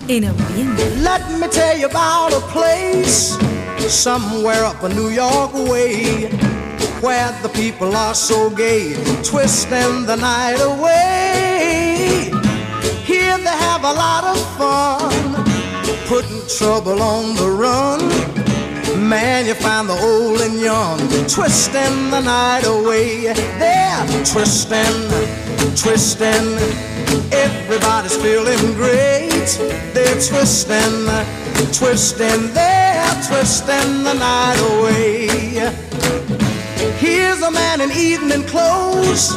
[0.07, 0.89] en ambiente.
[0.99, 3.37] Let me tell you about a place
[3.89, 6.29] somewhere up in New York way
[7.01, 12.31] where the people are so gay, twisting the night away.
[13.05, 15.45] Here they have a lot of fun,
[16.07, 18.01] putting trouble on the run.
[19.09, 23.33] Man, you find the old and young twisting the night away.
[23.59, 25.09] They're twisting,
[25.75, 26.59] twisting.
[27.33, 29.49] Everybody's feeling great.
[29.95, 31.07] They're twisting,
[31.73, 32.53] twisting.
[32.53, 35.29] They're twisting the night away.
[36.99, 39.37] Here's a man in evening clothes.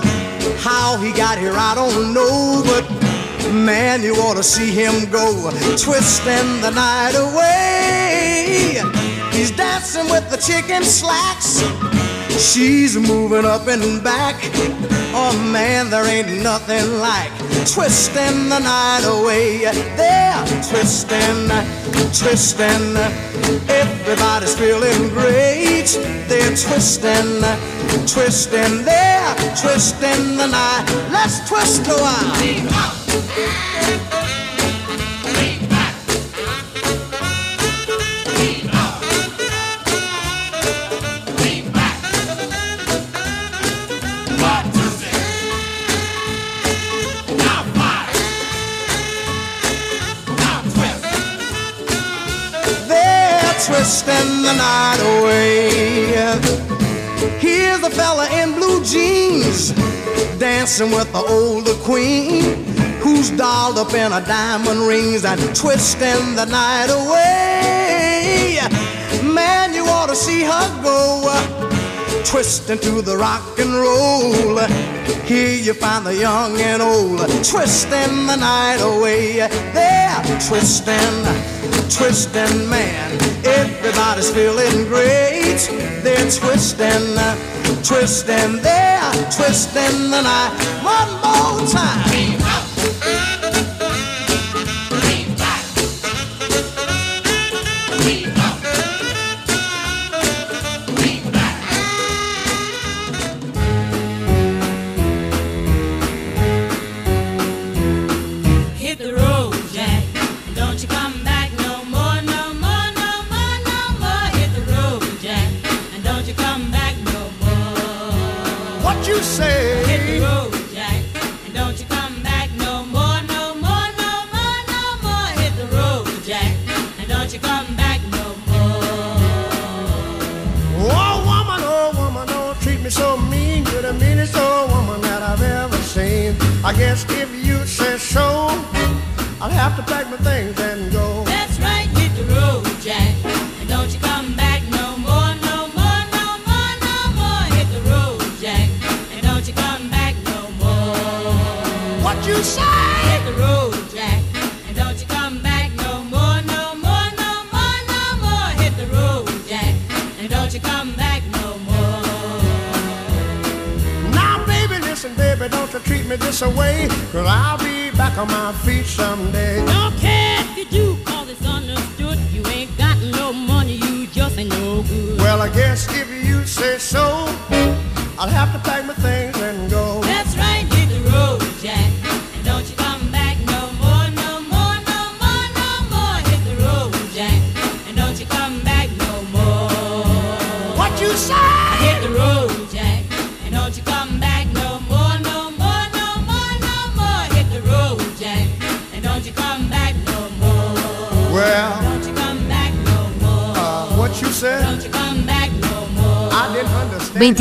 [0.64, 2.86] How he got here, I don't know, but
[3.54, 8.82] man, you ought to see him go twisting the night away.
[9.32, 11.64] He's dancing with the chicken slacks.
[12.38, 14.36] She's moving up and back.
[15.16, 19.60] Oh man, there ain't nothing like twisting the night away.
[19.96, 21.50] They're twisting,
[22.12, 22.98] twisting.
[23.70, 25.88] Everybody's feeling great.
[26.28, 27.42] They're twisting,
[28.08, 28.84] twisting.
[28.84, 30.86] They're twisting the night.
[31.12, 32.34] Let's twist a while.
[53.84, 56.08] Twisting the night away.
[57.40, 59.72] Here's a fella in blue jeans
[60.40, 62.64] dancing with the older queen
[63.02, 68.60] who's dolled up in her diamond rings and twisting the night away.
[69.22, 71.28] Man, you ought to see her go
[72.24, 74.60] twisting to the rock and roll.
[75.26, 79.40] Here you find the young and old twisting the night away.
[79.74, 81.26] They're twisting,
[81.90, 83.12] twisting, man.
[83.46, 85.62] Everybody's feeling great.
[86.04, 87.36] They're twisting, uh,
[87.84, 90.54] twisting, they're twisting the night.
[90.84, 92.33] One more time.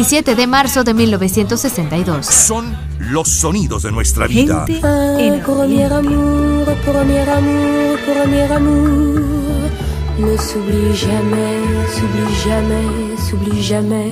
[0.02, 2.26] 27 de marzo de 1962.
[2.26, 2.64] Son
[2.98, 4.64] los sonidos de nuestra vida.
[4.82, 9.20] Un premier amour, premier amour, premier amour.
[10.18, 11.60] Ne s'oublie jamais,
[11.94, 14.10] s'oublie jamais, s'oublie jamais.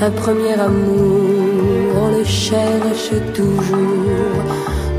[0.00, 4.42] Un premier amour, on le cherche toujours.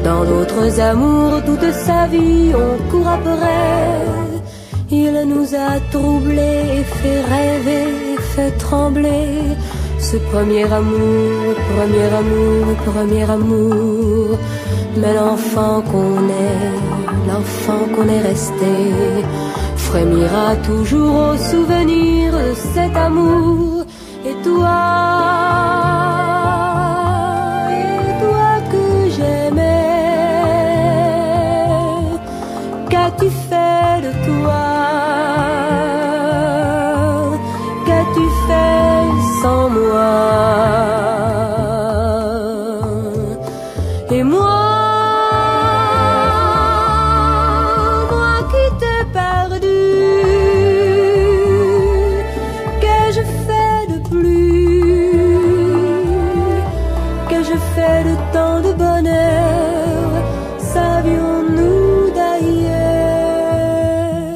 [0.03, 4.06] Dans d'autres amours, toute sa vie, on court après.
[4.91, 7.88] Il nous a troublés, fait rêver,
[8.36, 9.58] fait trembler.
[10.32, 14.38] Premier amour, premier amour, premier amour.
[14.97, 18.76] Mais l'enfant qu'on est, l'enfant qu'on est resté,
[19.76, 23.74] frémira toujours au souvenir de cet amour.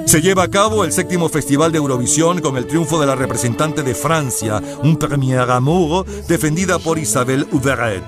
[0.10, 3.84] Se lleva a cabo el séptimo Festival de Eurovisión con el triunfo de la representante
[3.84, 8.04] de Francia, Un Premier Amour, defendida por Isabelle Huppert.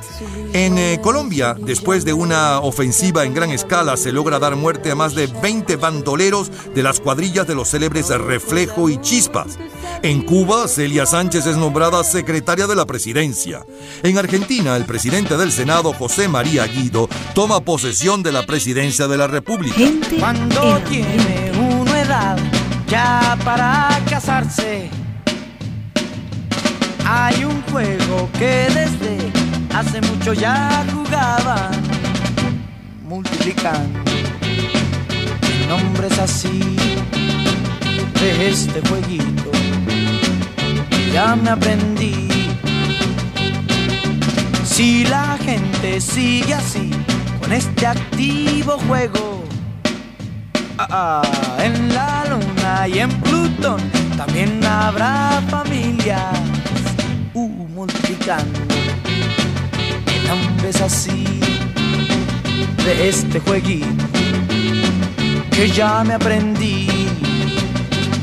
[0.51, 4.95] En eh, Colombia, después de una ofensiva en gran escala, se logra dar muerte a
[4.95, 9.59] más de 20 bandoleros de las cuadrillas de los célebres Reflejo y Chispas.
[10.01, 13.63] En Cuba, Celia Sánchez es nombrada secretaria de la presidencia.
[14.01, 19.17] En Argentina, el presidente del Senado, José María Guido, toma posesión de la presidencia de
[19.17, 19.75] la República.
[20.19, 21.50] Cuando tiene uno edad
[22.91, 24.89] ya para casarse,
[27.05, 29.31] hay un juego que desde
[29.73, 31.71] hace mucho ya jugaba,
[33.07, 33.97] multiplicando
[35.69, 36.75] nombres así
[38.19, 39.51] de este jueguito.
[41.13, 42.27] Ya me aprendí.
[44.65, 46.91] Si la gente sigue así
[47.39, 49.40] con este activo juego,
[50.89, 51.21] Ah,
[51.59, 53.79] en la luna y en Plutón
[54.17, 56.39] también habrá familias
[57.33, 58.59] uh, multiplicando
[60.27, 61.23] nombres así
[62.83, 64.05] de este jueguito
[65.51, 66.87] que ya me aprendí.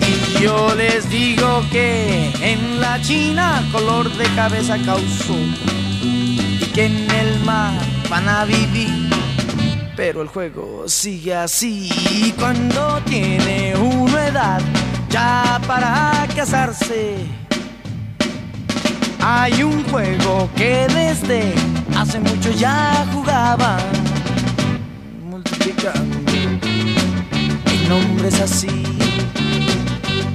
[0.09, 5.37] Y yo les digo que en la China color de cabeza causó
[6.03, 7.79] y que en el mar
[8.11, 9.08] van a vivir
[9.99, 11.91] pero el juego sigue así.
[12.13, 14.61] Y cuando tiene uno edad
[15.11, 17.17] ya para casarse,
[19.21, 21.53] hay un juego que desde
[21.97, 23.81] hace mucho ya jugaban,
[25.29, 28.85] multiplicando en nombres así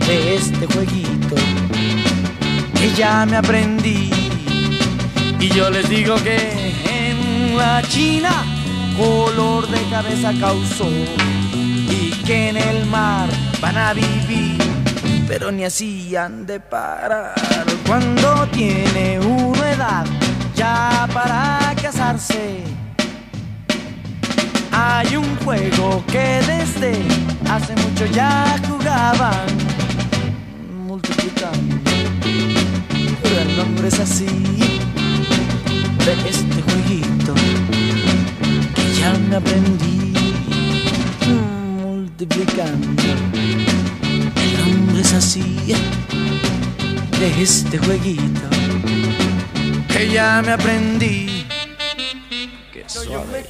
[0.05, 1.37] de este jueguito
[2.73, 4.11] que ya me aprendí.
[5.39, 8.52] Y yo les digo que en la China
[8.97, 10.87] color de cabeza causó
[11.53, 13.29] y que en el mar
[13.61, 14.57] van a vivir,
[15.27, 17.33] pero ni así han de parar
[17.85, 20.05] cuando tiene uno edad
[20.55, 22.63] ya para casarse.
[24.71, 26.93] Hay un juego que desde
[27.49, 29.45] hace mucho ya jugaban,
[30.87, 31.75] multiplicando,
[33.21, 34.25] pero el nombre es así
[36.05, 37.33] de este jueguito
[39.03, 40.13] ya me aprendí
[41.81, 43.03] multiplicando.
[44.45, 45.57] El nombre es así
[47.19, 48.47] de este jueguito
[49.89, 51.45] que ya me aprendí.
[52.71, 53.43] Que suave.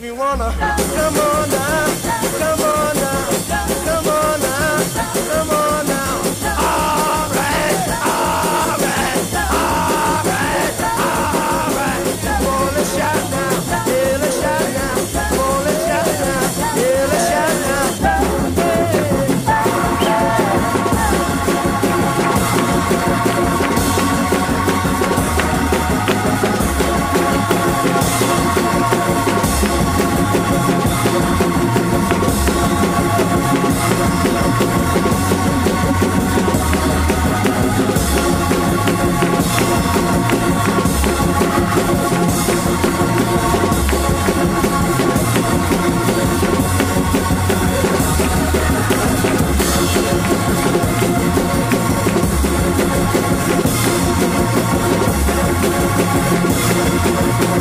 [57.55, 57.59] I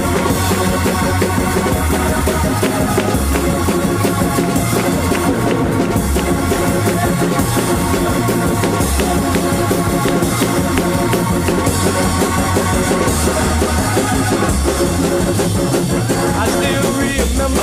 [16.48, 17.60] still remember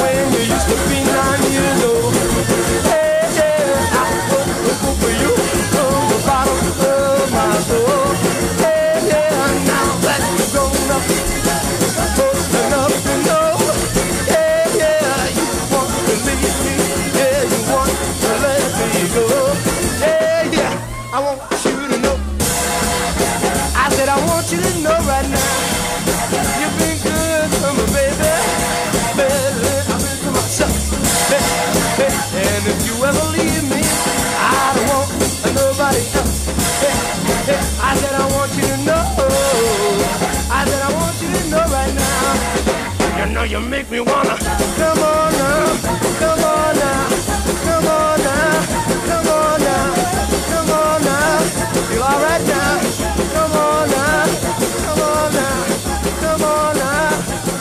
[0.00, 2.89] when you used to be nine years old.
[43.50, 44.36] You make me wanna.
[44.36, 45.74] Come on now,
[46.20, 47.08] come on now,
[47.64, 48.62] come on now,
[49.08, 49.94] come on now,
[50.52, 51.40] come on now.
[51.90, 52.78] Feel alright now.
[53.34, 54.26] Come on now,
[54.86, 55.66] come on now,
[56.20, 57.10] come on now,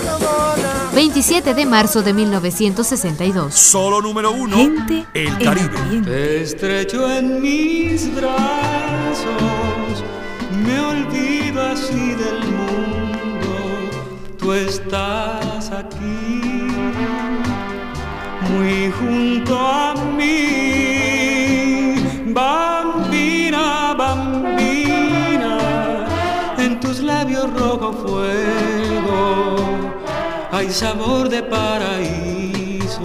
[0.05, 0.91] come on now.
[0.93, 3.55] 27 de marzo de 1962.
[3.55, 4.57] Solo número uno.
[4.57, 6.03] Gente El Caribe.
[6.05, 9.25] Te estrecho en mis brazos,
[10.63, 12.38] me olvido así del
[14.53, 16.41] estás aquí,
[18.49, 21.95] muy junto a mí,
[22.27, 25.57] bambina, bambina,
[26.57, 29.55] en tus labios rojo fuego,
[30.51, 33.01] hay sabor de paraíso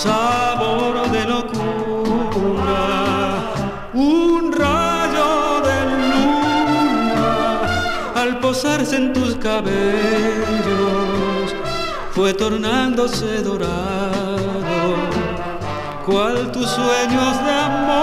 [0.00, 1.59] sabor de locura,
[8.50, 9.84] en tus cabellos
[12.10, 14.96] fue tornándose dorado,
[16.04, 18.00] cual tus sueños de amor,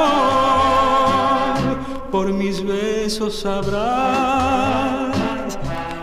[2.09, 5.17] por mis besos sabrás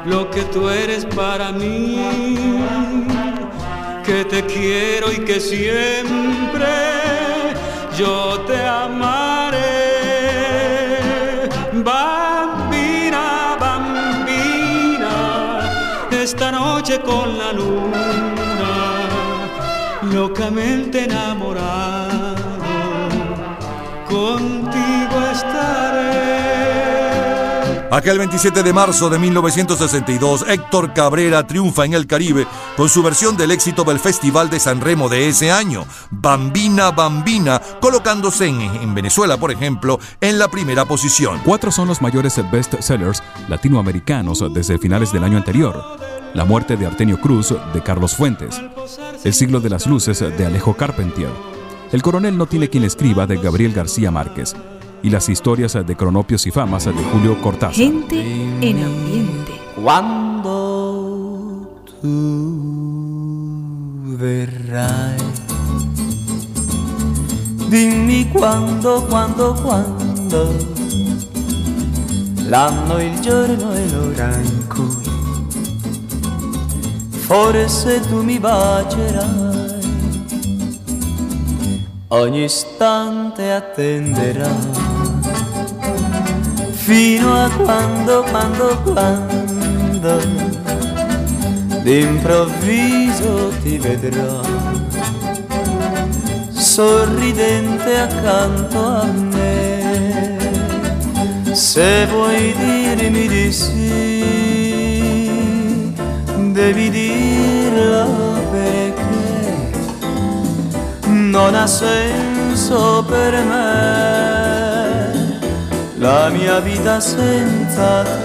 [0.05, 1.97] lo que tú eres para mí
[4.05, 6.67] que te quiero y que siempre
[7.97, 9.24] yo te amaré.
[16.95, 18.07] Noche con la luna,
[20.13, 22.37] locamente enamorado,
[24.09, 26.35] contigo estaré.
[27.91, 32.45] Aquel 27 de marzo de 1962, Héctor Cabrera triunfa en el Caribe
[32.77, 37.61] con su versión del éxito del Festival de San Remo de ese año, Bambina Bambina,
[37.81, 41.41] colocándose en, en Venezuela, por ejemplo, en la primera posición.
[41.45, 46.14] Cuatro son los mayores bestsellers latinoamericanos desde finales del año anterior.
[46.35, 48.61] La muerte de Artenio Cruz de Carlos Fuentes.
[49.23, 51.31] El siglo de las luces de Alejo Carpentier.
[51.93, 54.57] El coronel no tiene quien le escriba de Gabriel García Márquez.
[55.05, 57.77] Y las historias de cronopios y famas de Julio Cortázar.
[57.77, 59.53] Gente en ambiente.
[59.81, 60.65] Quando
[62.01, 62.57] tu
[64.19, 65.17] verrai,
[67.71, 70.53] dimmi quando, quando, quando,
[72.49, 75.04] l'anno, il giorno e l'ora in cui
[77.27, 79.81] forse tu mi bacerai,
[82.09, 84.73] ogni istante attenderai
[86.73, 90.21] fino a quando, quando, quando
[91.83, 94.43] d'improvviso ti vedrò
[96.51, 99.73] sorridente accanto a me.
[101.53, 104.44] Se vuoi dirmi di sì,
[106.55, 108.07] devi dirlo
[108.53, 109.73] perché
[111.07, 114.43] non ha senso per me.
[115.97, 118.23] La mia vita senza te.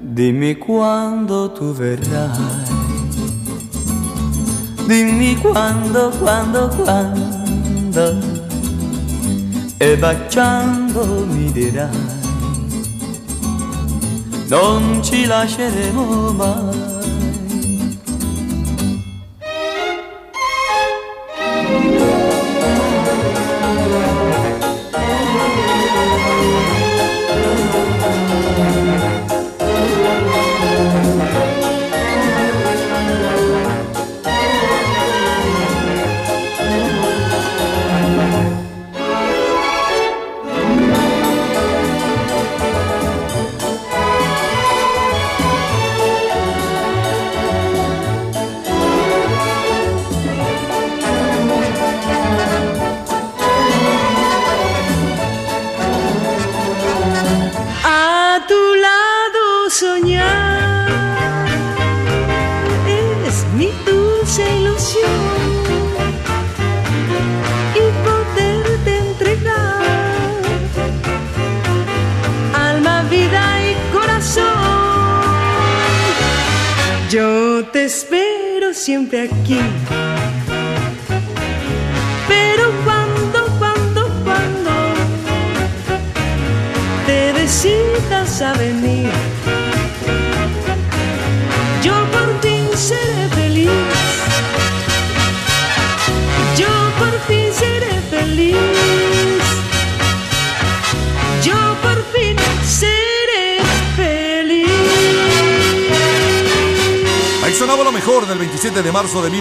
[0.00, 2.64] Dimmi quando tu verrai,
[4.86, 8.16] dimmi quando, quando, quando,
[9.76, 12.15] e baciando mi dirai,
[14.48, 16.95] non ci lasceremo mai.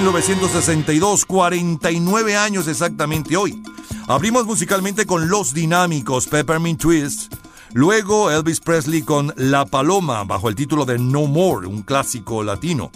[0.05, 3.59] 1962, 49 años exactamente hoy.
[4.07, 7.33] Abrimos musicalmente con Los Dinámicos, Peppermint Twist.
[7.73, 12.91] Luego Elvis Presley con La Paloma, bajo el título de No More, un clásico latino.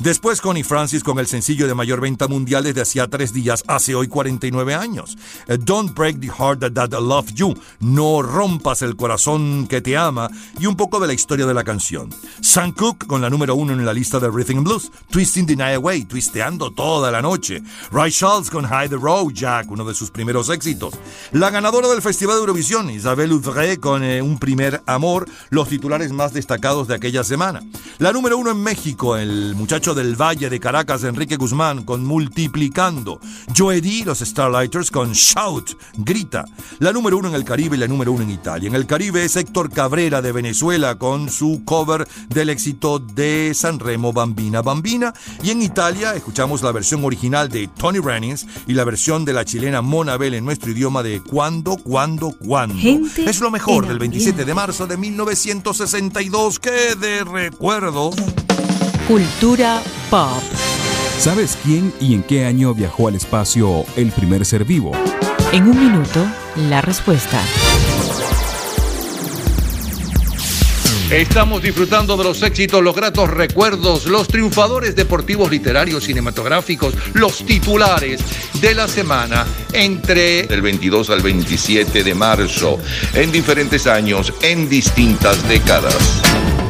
[0.00, 3.96] Después Connie Francis con el sencillo de mayor venta mundial desde hacía tres días, hace
[3.96, 5.18] hoy 49 años.
[5.48, 10.30] Eh, Don't Break the Heart That Loves You, No rompas el corazón que te ama,
[10.60, 12.10] y un poco de la historia de la canción.
[12.40, 15.74] Sam Cooke con la número uno en la lista de Rhythm Blues, Twisting the Night
[15.74, 17.60] Away, twisteando toda la noche.
[17.90, 20.94] Ray Charles con High the Road Jack, uno de sus primeros éxitos.
[21.32, 26.12] La ganadora del Festival de Eurovisión, Isabelle Oudrey con eh, Un Primer Amor, los titulares
[26.12, 27.62] más destacados de aquella semana.
[27.98, 33.20] La número uno en México, el muchacho del Valle de Caracas, Enrique Guzmán, con Multiplicando.
[33.56, 36.44] Joe D, los Starlighters, con Shout, Grita.
[36.78, 38.68] La número uno en el Caribe y la número uno en Italia.
[38.68, 44.12] En el Caribe es Héctor Cabrera de Venezuela con su cover del éxito de Sanremo
[44.12, 45.12] Bambina Bambina.
[45.42, 49.44] Y en Italia escuchamos la versión original de Tony Rennings y la versión de la
[49.44, 52.76] chilena Mona Bell en nuestro idioma de Cuando, Cuando, Cuando.
[52.76, 58.10] Gente es lo mejor del 27 de marzo de 1962 que de recuerdo.
[59.08, 60.42] Cultura pop.
[61.18, 64.92] ¿Sabes quién y en qué año viajó al espacio el primer ser vivo?
[65.50, 66.26] En un minuto,
[66.68, 67.40] la respuesta.
[71.10, 78.20] Estamos disfrutando de los éxitos, los gratos recuerdos, los triunfadores deportivos, literarios, cinematográficos, los titulares
[78.60, 82.78] de la semana entre el 22 al 27 de marzo,
[83.14, 86.20] en diferentes años, en distintas décadas.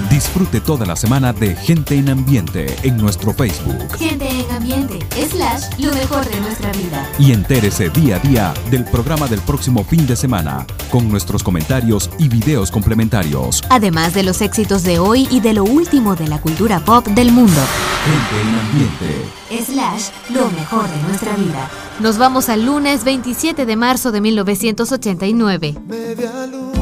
[0.10, 5.64] Disfrute toda la semana de Gente en Ambiente en nuestro Facebook Gente en ambiente, slash,
[5.80, 7.08] lo mejor de nuestra vida.
[7.20, 12.10] y entérese día a día del programa del próximo fin de semana con nuestros comentarios
[12.18, 13.64] y videos complementarios.
[13.70, 17.32] Además de los éxitos de hoy y de lo último de la cultura pop del
[17.32, 17.62] mundo.
[18.06, 19.72] Gente en Ambiente.
[19.72, 21.70] Slash, lo mejor de nuestra vida.
[22.00, 25.76] Nos vamos al lunes 27 de marzo de 1989.
[25.88, 26.78] media luna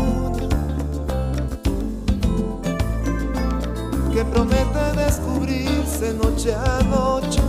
[4.17, 7.39] que promete descubrirse noche a noche.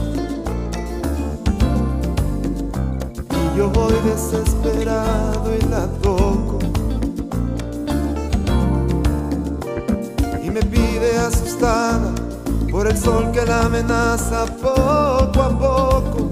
[3.31, 6.59] Y yo voy desesperado y la toco.
[10.45, 12.12] Y me pide asustada
[12.70, 16.31] por el sol que la amenaza poco a poco.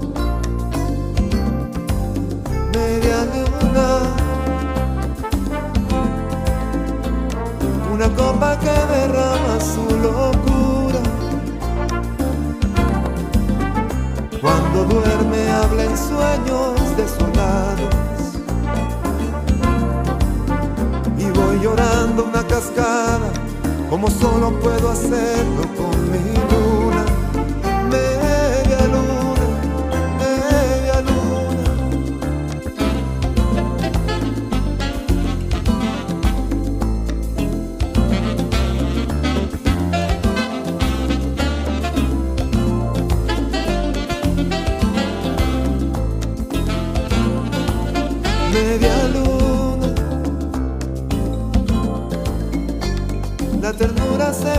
[2.75, 4.26] Media luna.
[7.97, 11.01] Una copa que derrama su locura.
[14.39, 17.95] Cuando duerme habla en sueños desolados.
[21.17, 23.31] Y voy llorando una cascada,
[23.89, 26.11] como solo puedo hacerlo con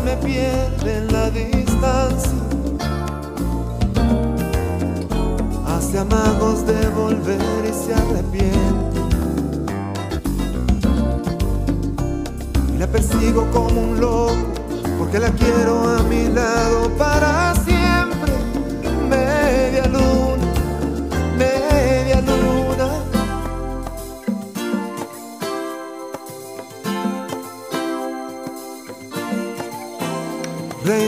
[0.08, 2.32] me pierde en la distancia.
[5.66, 9.00] Hace amagos de volver y se arrepiente.
[12.74, 14.34] Y la persigo como un loco
[14.98, 17.54] porque la quiero a mi lado para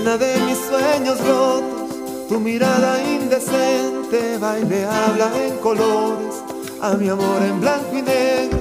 [0.02, 6.42] Reina de mis sueños rotos, tu mirada indecente, baile, habla en colores,
[6.80, 8.58] a mi amor en blanco y negro.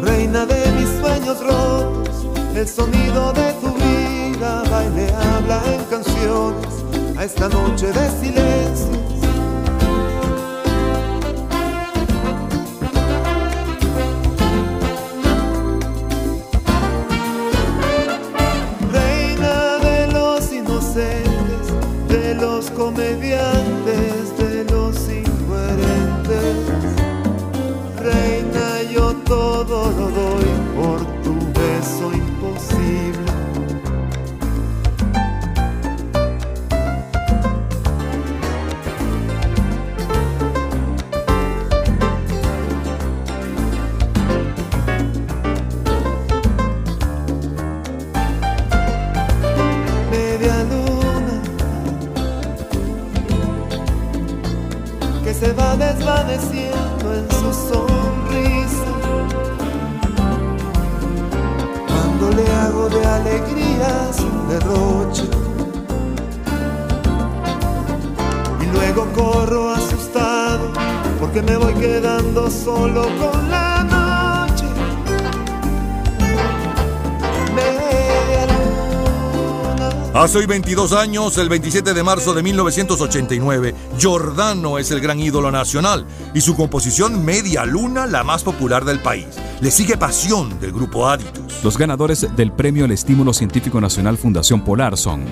[0.00, 7.24] Reina de mis sueños rotos, el sonido de tu vida, baile, habla en canciones, a
[7.24, 8.47] esta noche de silencio.
[80.18, 85.52] Hace hoy 22 años, el 27 de marzo de 1989, Giordano es el gran ídolo
[85.52, 86.04] nacional
[86.34, 89.28] y su composición Media Luna la más popular del país.
[89.60, 91.62] Le sigue Pasión del grupo Aditus.
[91.62, 95.24] Los ganadores del Premio al Estímulo Científico Nacional Fundación Polar son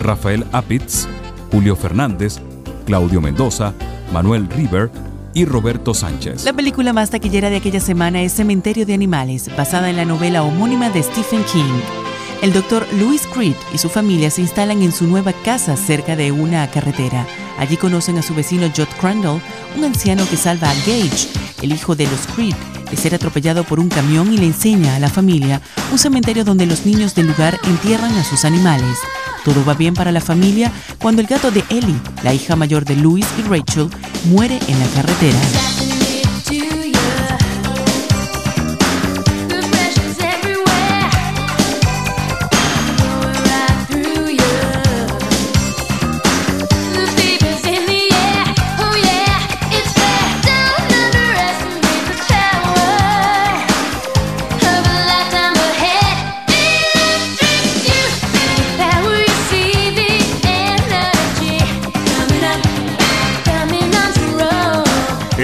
[0.00, 1.06] Rafael Apitz,
[1.50, 2.40] Julio Fernández,
[2.86, 3.74] Claudio Mendoza,
[4.14, 4.90] Manuel River
[5.34, 6.44] y Roberto Sánchez.
[6.44, 10.42] La película más taquillera de aquella semana es Cementerio de Animales, basada en la novela
[10.42, 12.01] homónima de Stephen King.
[12.42, 16.32] El doctor Louis Creed y su familia se instalan en su nueva casa cerca de
[16.32, 17.24] una carretera.
[17.56, 19.40] Allí conocen a su vecino Judd Crandall,
[19.76, 21.28] un anciano que salva a Gage,
[21.62, 22.56] el hijo de los Creed,
[22.90, 25.62] de ser atropellado por un camión y le enseña a la familia
[25.92, 28.98] un cementerio donde los niños del lugar entierran a sus animales.
[29.44, 32.96] Todo va bien para la familia cuando el gato de Ellie, la hija mayor de
[32.96, 33.88] Louis y Rachel,
[34.24, 35.91] muere en la carretera.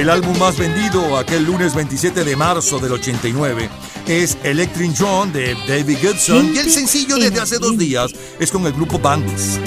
[0.08, 3.68] El álbum más vendido aquel lunes 27 de marzo del 89
[4.06, 8.64] es Electric John de David Gibson y el sencillo desde hace dos días es con
[8.64, 9.60] el grupo Bangles.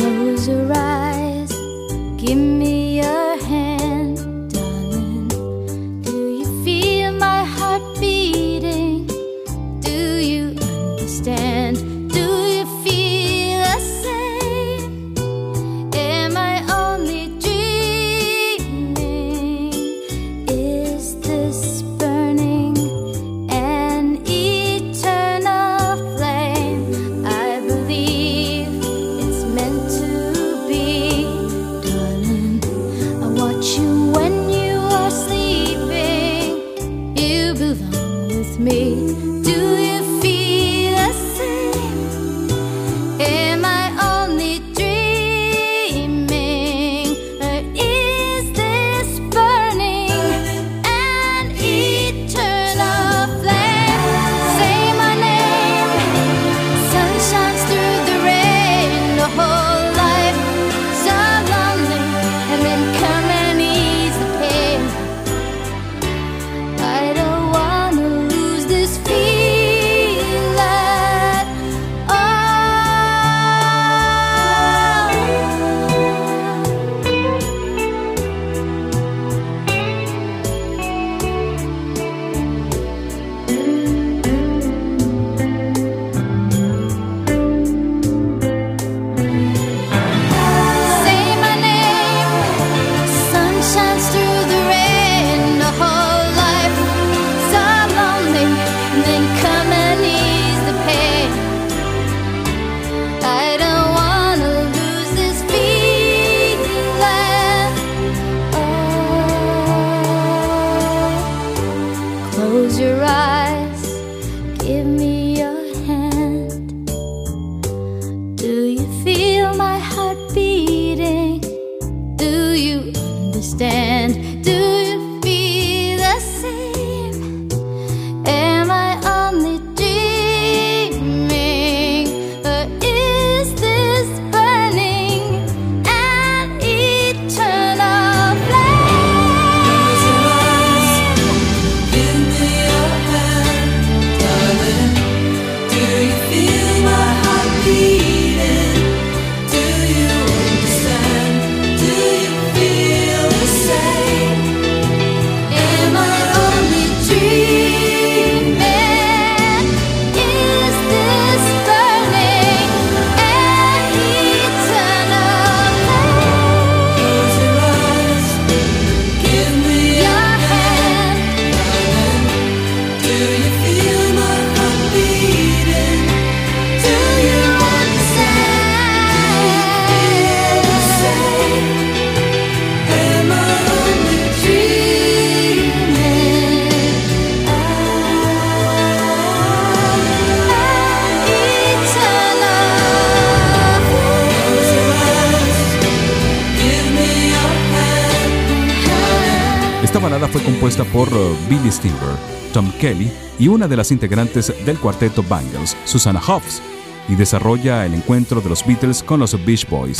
[201.52, 202.16] Billy Stever,
[202.54, 206.62] Tom Kelly y una de las integrantes del cuarteto Bangles, Susanna Hoffs,
[207.10, 210.00] y desarrolla el encuentro de los Beatles con los Beach Boys.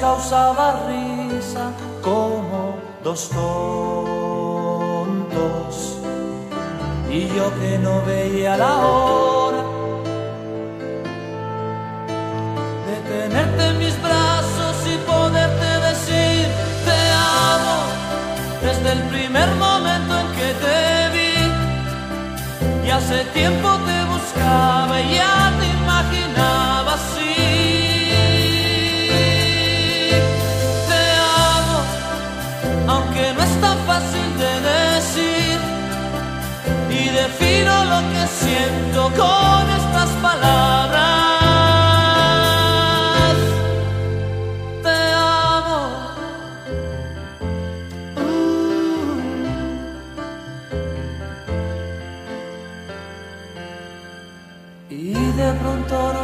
[0.00, 0.47] 高山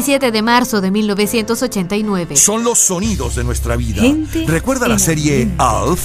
[0.00, 2.34] 27 de marzo de 1989.
[2.34, 4.00] Son los sonidos de nuestra vida.
[4.00, 6.00] Gente ¿Recuerda la serie Alf?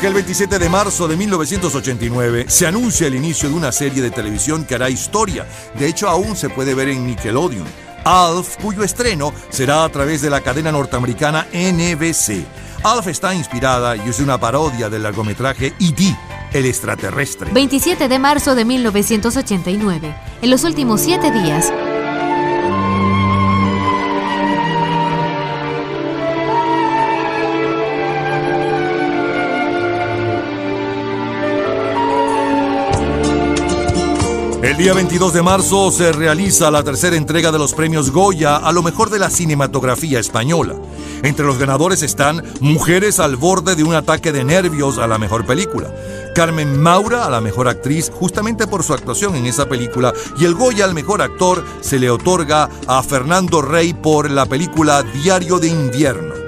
[0.00, 4.64] Aquel 27 de marzo de 1989 se anuncia el inicio de una serie de televisión
[4.64, 5.46] que hará historia.
[5.78, 7.66] De hecho, aún se puede ver en Nickelodeon.
[8.04, 12.46] Alf, cuyo estreno será a través de la cadena norteamericana NBC.
[12.82, 16.16] Alf está inspirada y es una parodia del largometraje E.T.,
[16.54, 17.52] el extraterrestre.
[17.52, 20.16] 27 de marzo de 1989.
[20.40, 21.70] En los últimos siete días,
[34.70, 38.70] El día 22 de marzo se realiza la tercera entrega de los premios Goya a
[38.70, 40.76] lo mejor de la cinematografía española.
[41.24, 45.44] Entre los ganadores están Mujeres al borde de un ataque de nervios a la mejor
[45.44, 45.92] película,
[46.36, 50.54] Carmen Maura a la mejor actriz justamente por su actuación en esa película y el
[50.54, 55.66] Goya al mejor actor se le otorga a Fernando Rey por la película Diario de
[55.66, 56.39] Invierno.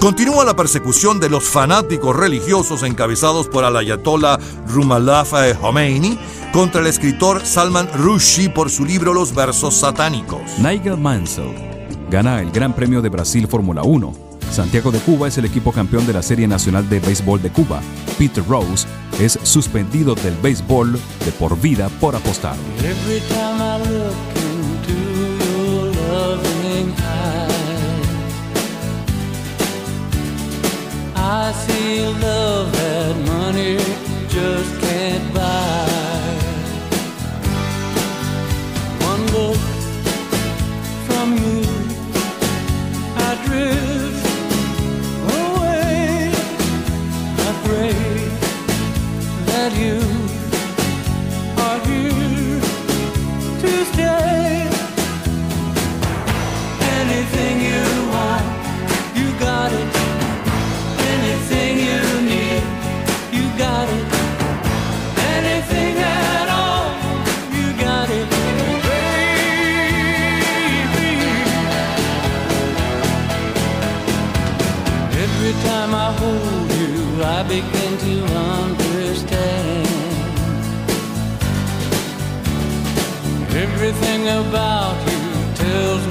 [0.00, 4.38] Continúa la persecución de los fanáticos religiosos encabezados por el ayatollah
[4.68, 5.24] Rumallah
[5.60, 6.16] Khomeini
[6.52, 10.40] contra el escritor Salman Rushdie por su libro Los versos satánicos.
[10.58, 11.52] Nigel Mansell
[12.10, 14.14] gana el Gran Premio de Brasil Fórmula 1.
[14.52, 17.80] Santiago de Cuba es el equipo campeón de la Serie Nacional de Béisbol de Cuba.
[18.16, 18.86] Peter Rose
[19.20, 22.54] es suspendido del béisbol de por vida por apostar.
[31.48, 33.78] I see love that money
[34.28, 35.88] just can't buy.
[39.10, 39.62] One look
[41.06, 41.62] from you,
[43.16, 44.26] I drift
[45.40, 46.32] away.
[47.46, 47.97] I pray
[83.88, 86.07] Everything about you tells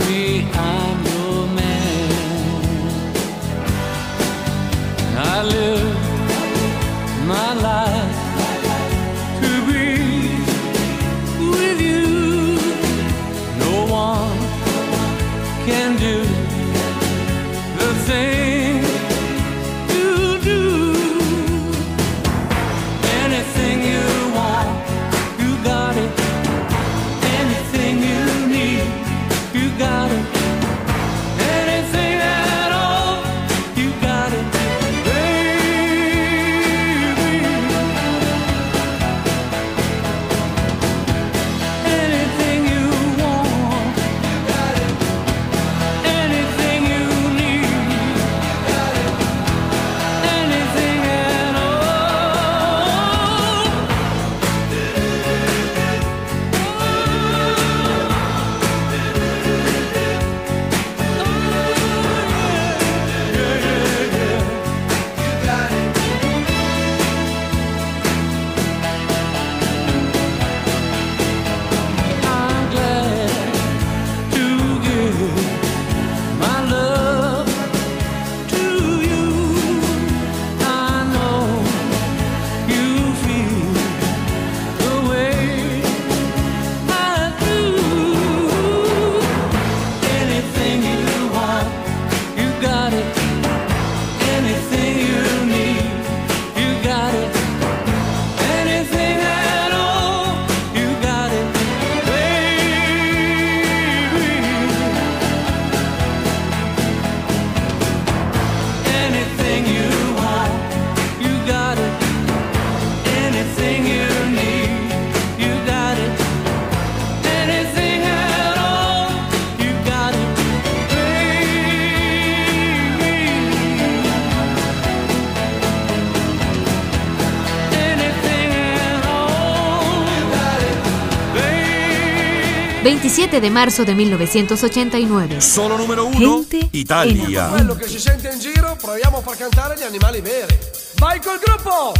[133.17, 135.41] 17 de marzo de 1989.
[135.41, 137.47] Solo número uno, Gente Italia.
[137.47, 140.55] Quello che si sente in giro, proviamo a far cantare gli animali veri.
[140.97, 141.93] Vai col gruppo!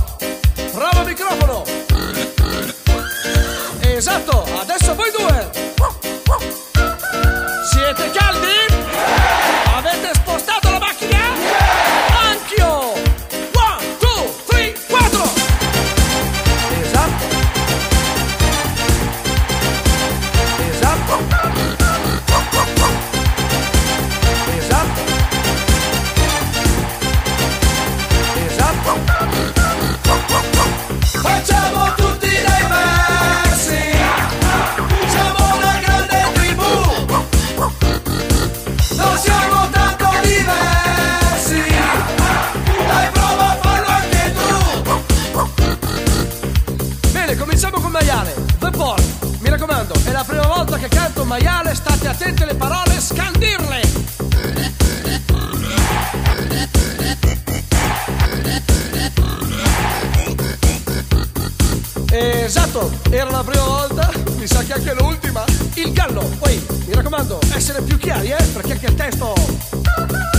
[0.75, 1.63] Bravo microfono!
[3.79, 5.49] Esatto, adesso voi due!
[7.71, 8.76] Siete caldi?
[63.17, 65.43] Era la prima volta, mi sa che anche l'ultima.
[65.73, 70.36] Il gallo, poi mi raccomando, essere più chiari, eh, perché anche il testo.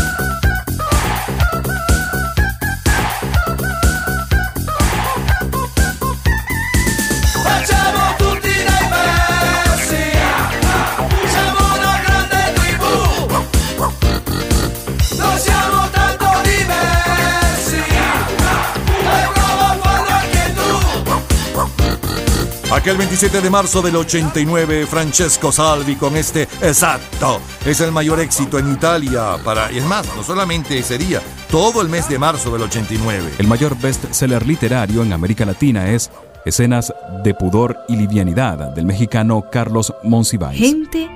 [22.78, 27.40] Aquel 27 de marzo del 89, Francesco Salvi con este Exacto.
[27.66, 31.82] Es el mayor éxito en Italia para, y es más, no solamente ese día, todo
[31.82, 33.32] el mes de marzo del 89.
[33.38, 36.08] El mayor bestseller literario en América Latina es
[36.44, 36.94] Escenas
[37.24, 40.60] de pudor y livianidad del mexicano Carlos Monsiváis.
[40.60, 41.10] Gente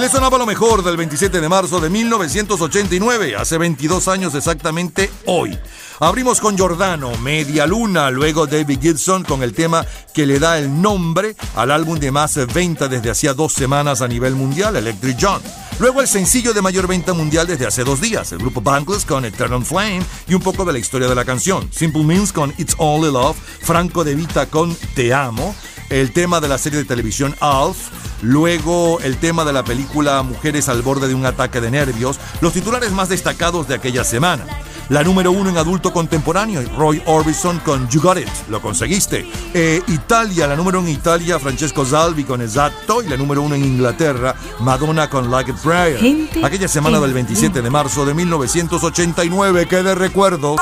[0.00, 5.58] Le sonaba lo mejor del 27 de marzo de 1989, hace 22 años exactamente hoy.
[5.98, 10.80] Abrimos con Giordano, Media Luna, luego David Gibson con el tema que le da el
[10.80, 15.42] nombre al álbum de más venta desde hacía dos semanas a nivel mundial, Electric John.
[15.78, 19.26] Luego el sencillo de mayor venta mundial desde hace dos días, el grupo Bankless con
[19.26, 21.68] Eternal Flame y un poco de la historia de la canción.
[21.70, 25.54] Simple Means con It's in Love, Franco De Vita con Te Amo,
[25.90, 27.89] el tema de la serie de televisión Alf,
[28.22, 32.52] luego el tema de la película Mujeres al borde de un ataque de nervios, los
[32.52, 34.44] titulares más destacados de aquella semana.
[34.90, 39.24] La número uno en adulto contemporáneo, Roy Orbison con You Got It, lo conseguiste.
[39.54, 43.00] Eh, Italia, la número uno en Italia, Francesco Salvi con Esatto.
[43.00, 46.28] Y la número uno en Inglaterra, Madonna con Like a Prayer.
[46.42, 50.60] Aquella semana del 27 de marzo de 1989, que de recuerdos.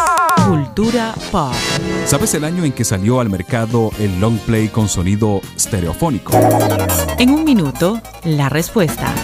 [0.49, 1.53] Cultura pop.
[2.07, 6.33] ¿Sabes el año en que salió al mercado el long play con sonido stereofónico?
[7.19, 9.15] En un minuto, la respuesta.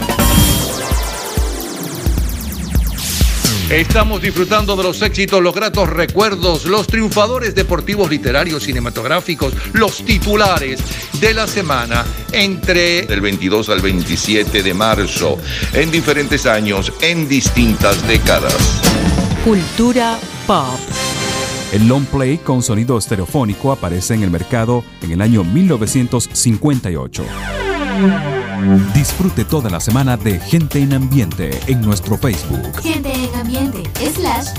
[3.71, 10.81] Estamos disfrutando de los éxitos, los gratos recuerdos, los triunfadores deportivos, literarios, cinematográficos, los titulares
[11.23, 15.39] de la semana entre el 22 al 27 de marzo,
[15.73, 18.83] en diferentes años, en distintas décadas.
[19.43, 20.94] Cultura pop.
[21.75, 27.25] El long play con sonido stereofónico aparece en el mercado en el año 1958.
[28.95, 33.83] Disfrute toda la semana de Gente en Ambiente en nuestro Facebook Gente en ambiente,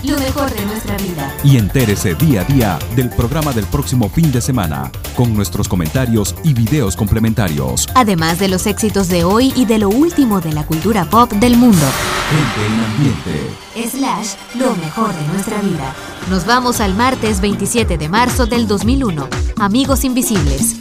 [0.03, 1.33] lo mejor de nuestra vida.
[1.43, 6.35] y entérese día a día del programa del próximo fin de semana con nuestros comentarios
[6.43, 7.87] y videos complementarios.
[7.95, 11.57] Además de los éxitos de hoy y de lo último de la cultura pop del
[11.57, 11.85] mundo.
[12.29, 13.97] Gente en Ambiente.
[13.97, 15.93] Slash, lo mejor de nuestra vida.
[16.29, 19.27] Nos vamos al martes 27 de marzo del 2001.
[19.57, 20.75] Amigos Invisibles.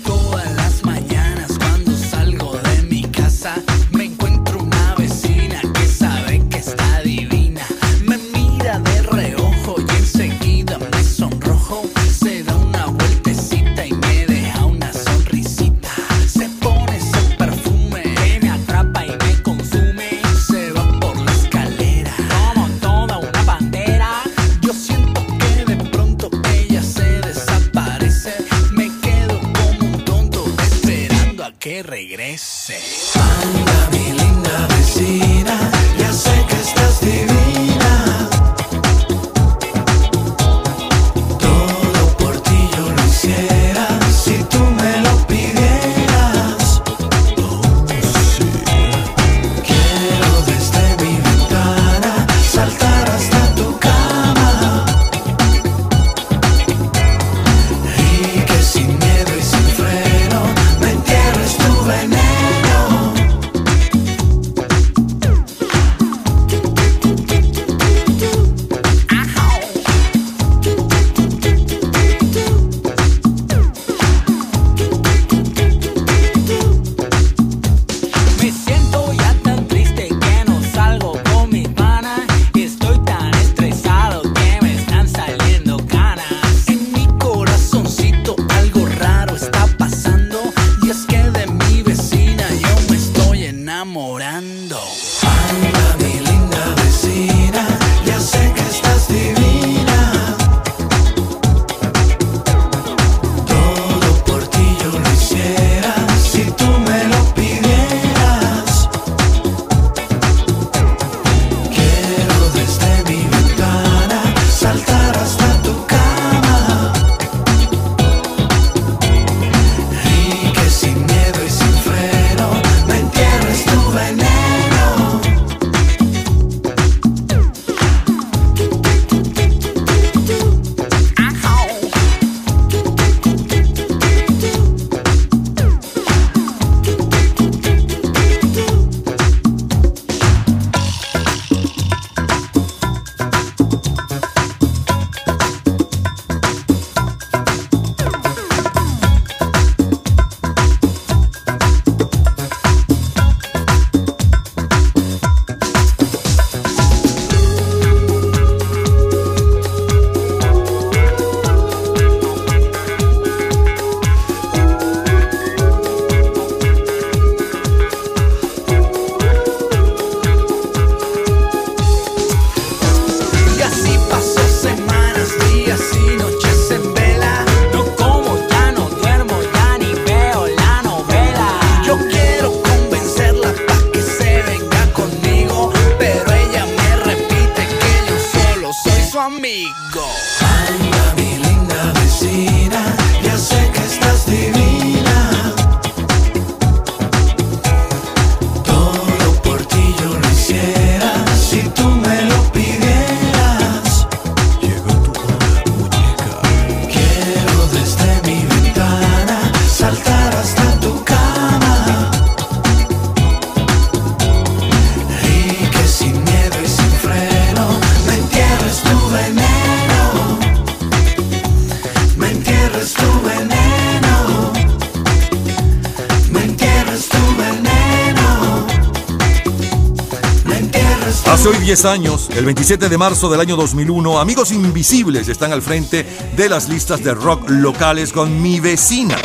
[231.75, 236.07] 10 años, el 27 de marzo del año 2001, Amigos Invisibles están al frente
[236.37, 239.17] de las listas de rock locales con Mi Vecina.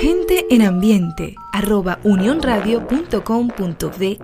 [0.00, 4.20] Gente en ambiente, arroba unionradio.com.be.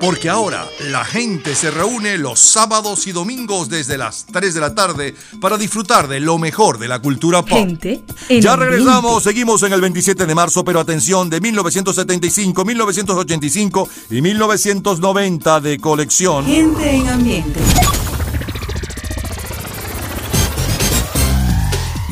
[0.00, 4.76] Porque ahora la gente se reúne los sábados y domingos desde las 3 de la
[4.76, 7.58] tarde para disfrutar de lo mejor de la cultura pop.
[7.58, 8.76] Gente en Ya ambiente.
[8.76, 15.78] regresamos, seguimos en el 27 de marzo, pero atención, de 1975, 1985 y 1990 de
[15.78, 16.44] colección.
[16.44, 17.60] Gente en ambiente.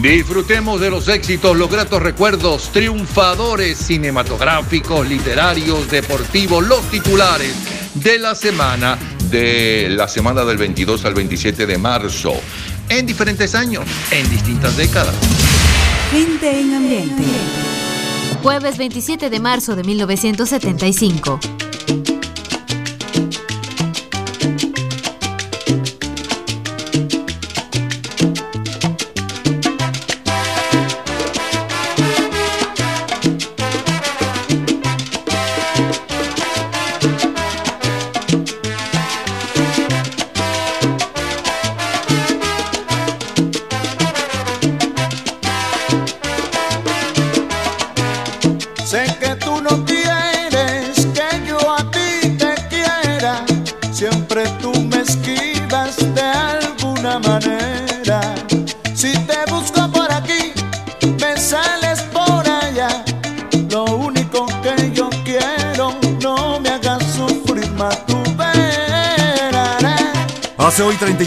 [0.01, 7.53] Disfrutemos de los éxitos, los gratos recuerdos, triunfadores cinematográficos, literarios, deportivos, los titulares
[7.95, 8.99] de la semana,
[9.31, 12.35] de la semana del 22 al 27 de marzo,
[12.89, 15.15] en diferentes años, en distintas décadas.
[16.11, 17.23] Gente en ambiente.
[18.43, 21.56] Jueves 27 de marzo de 1975.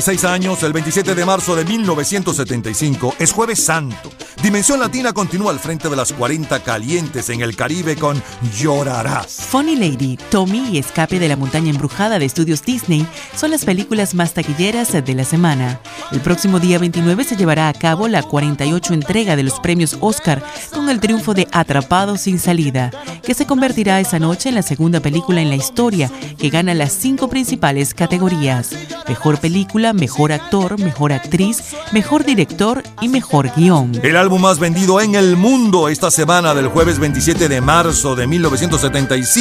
[0.10, 4.10] 36 años, el 27 de marzo de 1975, es Jueves Santo.
[4.42, 8.20] Dimensión Latina continúa al frente de las 40 calientes en el Caribe con
[8.58, 9.39] Llorarás.
[9.50, 14.14] Funny Lady, Tommy y Escape de la Montaña Embrujada de Estudios Disney son las películas
[14.14, 15.80] más taquilleras de la semana.
[16.12, 20.44] El próximo día 29 se llevará a cabo la 48 entrega de los premios Oscar
[20.72, 22.92] con el triunfo de Atrapado sin salida,
[23.24, 26.94] que se convertirá esa noche en la segunda película en la historia que gana las
[26.94, 28.70] cinco principales categorías.
[29.08, 34.00] Mejor película, mejor actor, mejor actriz, mejor director y mejor guion.
[34.04, 38.28] El álbum más vendido en el mundo esta semana del jueves 27 de marzo de
[38.28, 39.39] 1975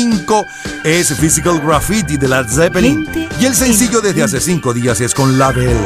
[0.84, 3.08] es Physical Graffiti de Led Zeppelin.
[3.40, 5.76] Y el sencillo desde hace cinco días es con Label.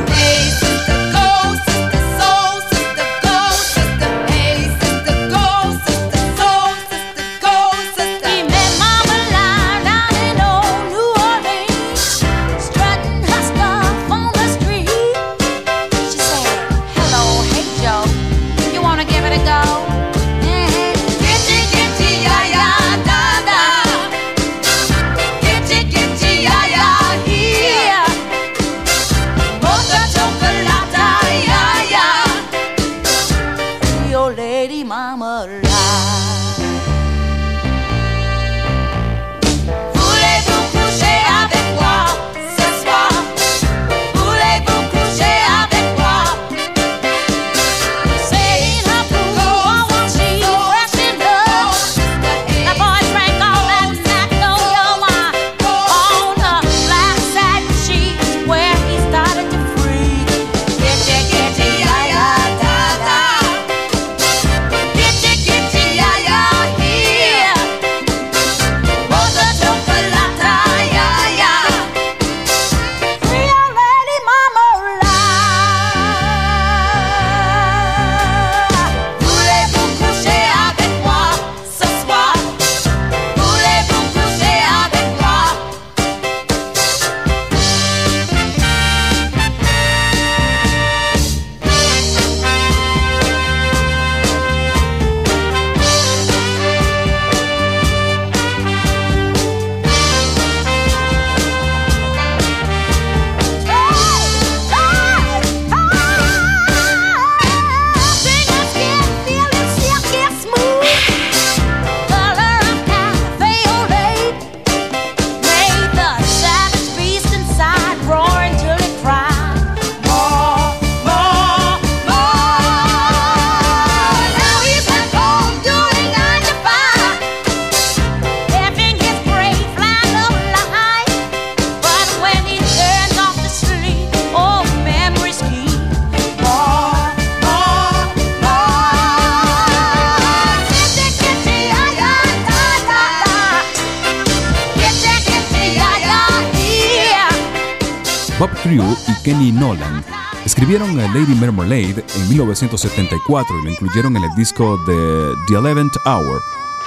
[152.62, 156.40] 1974 y lo incluyeron en el disco de The Eleventh Hour,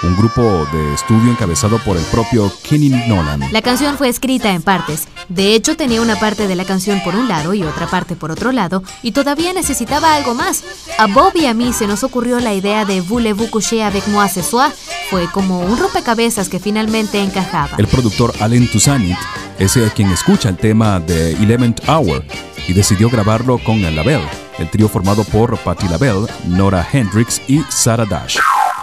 [0.03, 3.41] un grupo de estudio encabezado por el propio Kenny Nolan.
[3.51, 5.07] La canción fue escrita en partes.
[5.27, 8.31] De hecho, tenía una parte de la canción por un lado y otra parte por
[8.31, 10.63] otro lado, y todavía necesitaba algo más.
[10.97, 14.29] A Bob y a mí se nos ocurrió la idea de Voulez-vous coucher avec moi
[14.29, 14.71] ce soir.
[15.09, 17.75] Fue como un rompecabezas que finalmente encajaba.
[17.77, 19.17] El productor Allen Toussaint
[19.59, 22.23] es el quien escucha el tema de Eleventh Hour
[22.67, 24.21] y decidió grabarlo con el Label,
[24.59, 28.37] el trío formado por Patti LaBelle, Nora Hendrix y Sarah Dash.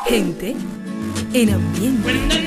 [0.07, 0.57] Gente
[1.33, 2.42] en ambiente.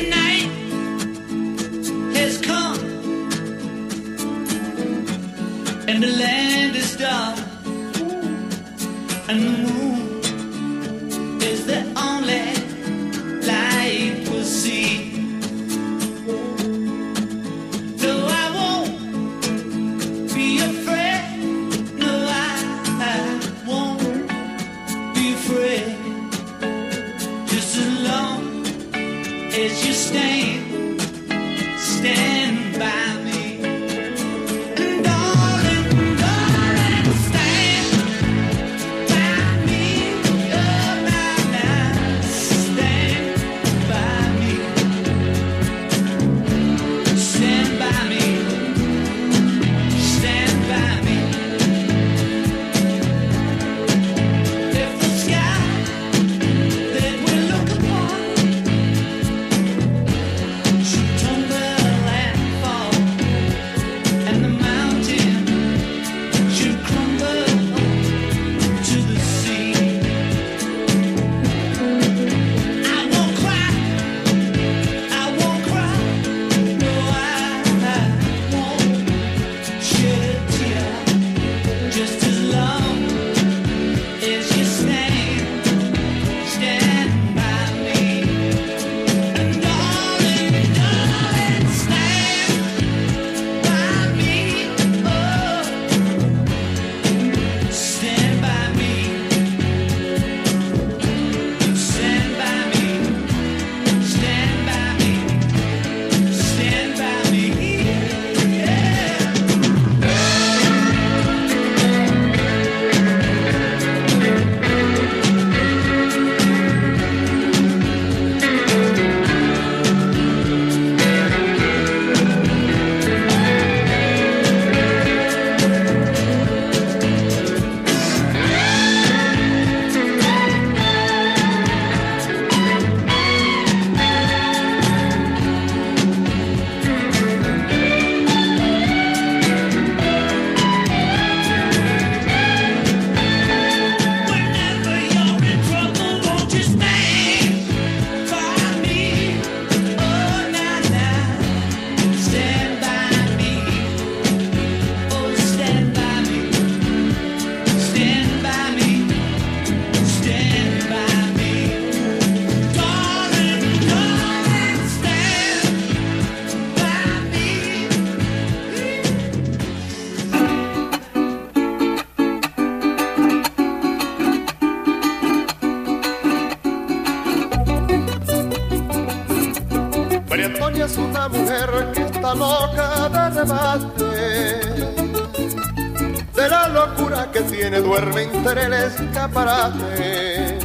[187.95, 190.59] Duerme entre el escaparate.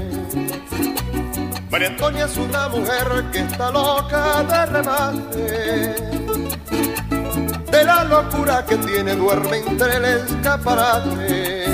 [1.71, 5.95] María Antonia es una mujer que está loca de remate.
[7.71, 11.67] De la locura que tiene, duerme entre el escaparate.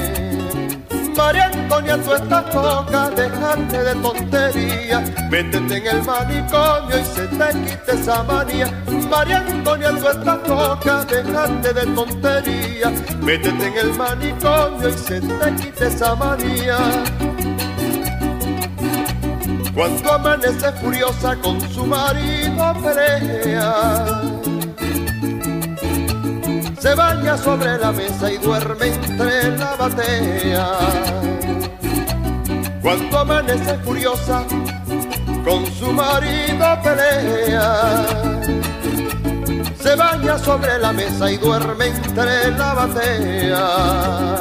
[1.16, 5.00] María Antonia, tú estás loca, déjate de tontería,
[5.30, 8.85] métete en el manicomio y se te quite esa manía.
[9.10, 15.54] María Antonia, tú estás loca, déjate de tontería, métete en el manicomio y se te
[15.56, 16.78] quite esa manía.
[19.74, 24.36] Cuando amanece furiosa con su marido pelea
[26.86, 30.68] se baña sobre la mesa y duerme entre la batea.
[32.80, 34.44] Cuando amanece furiosa,
[35.44, 38.35] con su marido pelea.
[39.86, 44.36] Se baña sobre la mesa y duerme entre la batea.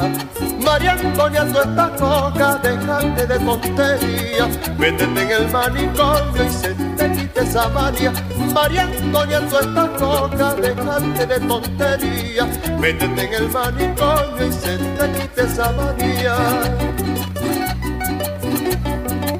[0.58, 4.48] María Antonia, tú estás loca, déjate de tontería.
[4.76, 8.12] Métete en el manicomio y se te quite esa manía.
[8.52, 12.44] María Antonia, tú estás loca, déjate de tontería.
[12.80, 16.34] Métete en el manicomio y se te quite esa manía.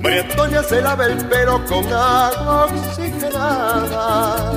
[0.00, 4.55] María Antonia se lava el pelo con agua oxigenada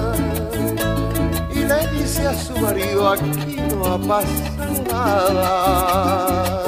[2.10, 6.64] dice a su marido aquí no ha pasado nada.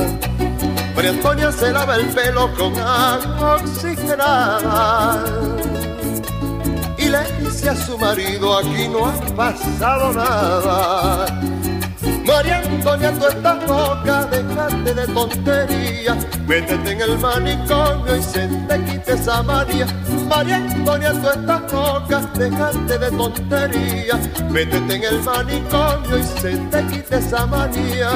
[0.96, 5.24] María Antonia se lava el pelo con agua oxigenada
[6.96, 11.41] y le dice a su marido aquí no ha pasado nada.
[12.32, 16.16] Tú estás loca, déjate de tontería,
[16.48, 19.86] métete en el manicomio y se te quite esa manía.
[19.86, 24.16] Tú estás loca, déjate de tontería,
[24.49, 28.10] métete en el manicomio y se te quite esa manía.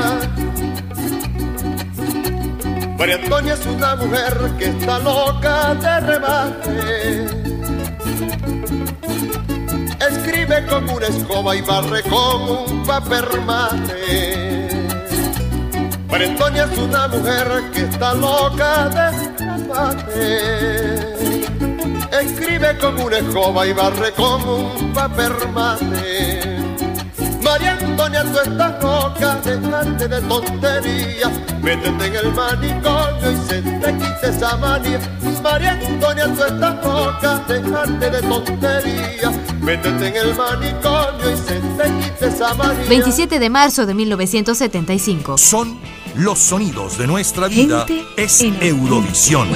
[2.98, 7.45] María Antonia es una mujer que está loca de remate.
[10.46, 14.70] Escribe con una escoba y barre con un papel mate.
[16.12, 21.16] Antonia es una mujer que está loca de remate.
[22.22, 26.62] Escribe con una escoba y barre con un papel mate.
[27.42, 31.32] María Antonia, tú estás loca, dejarte de tontería.
[31.64, 32.32] Métete en el
[33.26, 35.00] manicomio y se te quite esa manía.
[35.42, 39.32] María Antonia, tú estás loca, dejarte de tontería.
[39.62, 42.86] Métete en el manicomio y se te quite esa manía.
[42.88, 45.38] 27 de marzo de 1975.
[45.38, 45.80] Son
[46.16, 47.86] los sonidos de nuestra vida.
[47.88, 49.50] Gente es Eurovisión.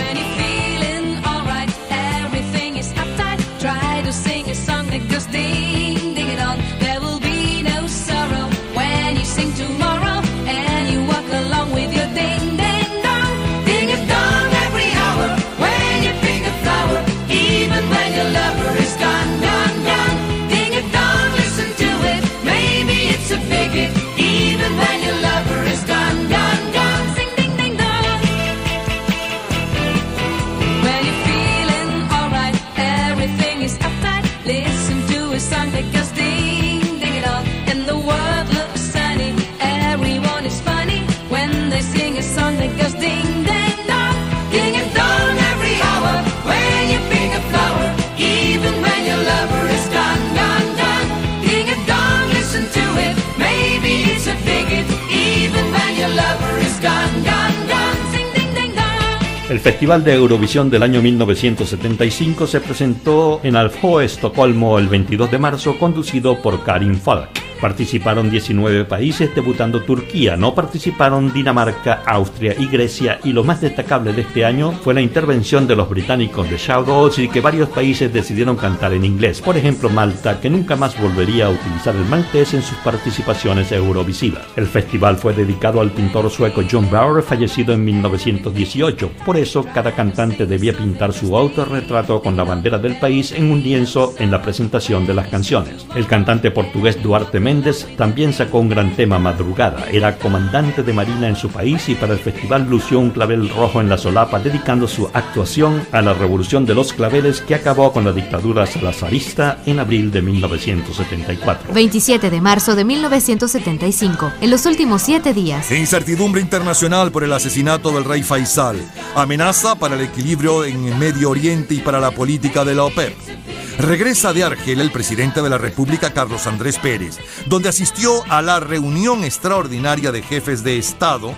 [59.49, 65.39] El Festival de Eurovisión del año 1975 se presentó en Alfo, Estocolmo, el 22 de
[65.39, 67.48] marzo, conducido por Karin Falk.
[67.61, 70.38] Participaron 19 países, debutando Turquía.
[70.38, 73.19] No participaron Dinamarca, Austria y Grecia.
[73.23, 77.19] Y lo más destacable de este año fue la intervención de los británicos de Shoutouts
[77.19, 79.41] y que varios países decidieron cantar en inglés.
[79.41, 84.44] Por ejemplo, Malta, que nunca más volvería a utilizar el maltés en sus participaciones eurovisivas.
[84.56, 89.11] El festival fue dedicado al pintor sueco John Bauer, fallecido en 1918.
[89.26, 93.61] Por eso, cada cantante debía pintar su autorretrato con la bandera del país en un
[93.61, 95.86] lienzo en la presentación de las canciones.
[95.95, 99.88] El cantante portugués Duarte Méndez también sacó un gran tema Madrugada.
[99.91, 103.81] Era comandante de marina en su país y para el festival lució un clavel rojo
[103.81, 108.05] en la solapa dedicando su actuación a la revolución de los claveles que acabó con
[108.05, 111.73] la dictadura salazarista en abril de 1974.
[111.73, 114.31] 27 de marzo de 1975.
[114.41, 115.71] En los últimos siete días.
[115.71, 118.77] Incertidumbre internacional por el asesinato del rey Faisal.
[119.15, 123.39] Amenaza para el equilibrio en el Medio Oriente y para la política de la OPEP.
[123.80, 127.17] Regresa de Argel el presidente de la República, Carlos Andrés Pérez,
[127.48, 131.34] donde asistió a la reunión extraordinaria de jefes de Estado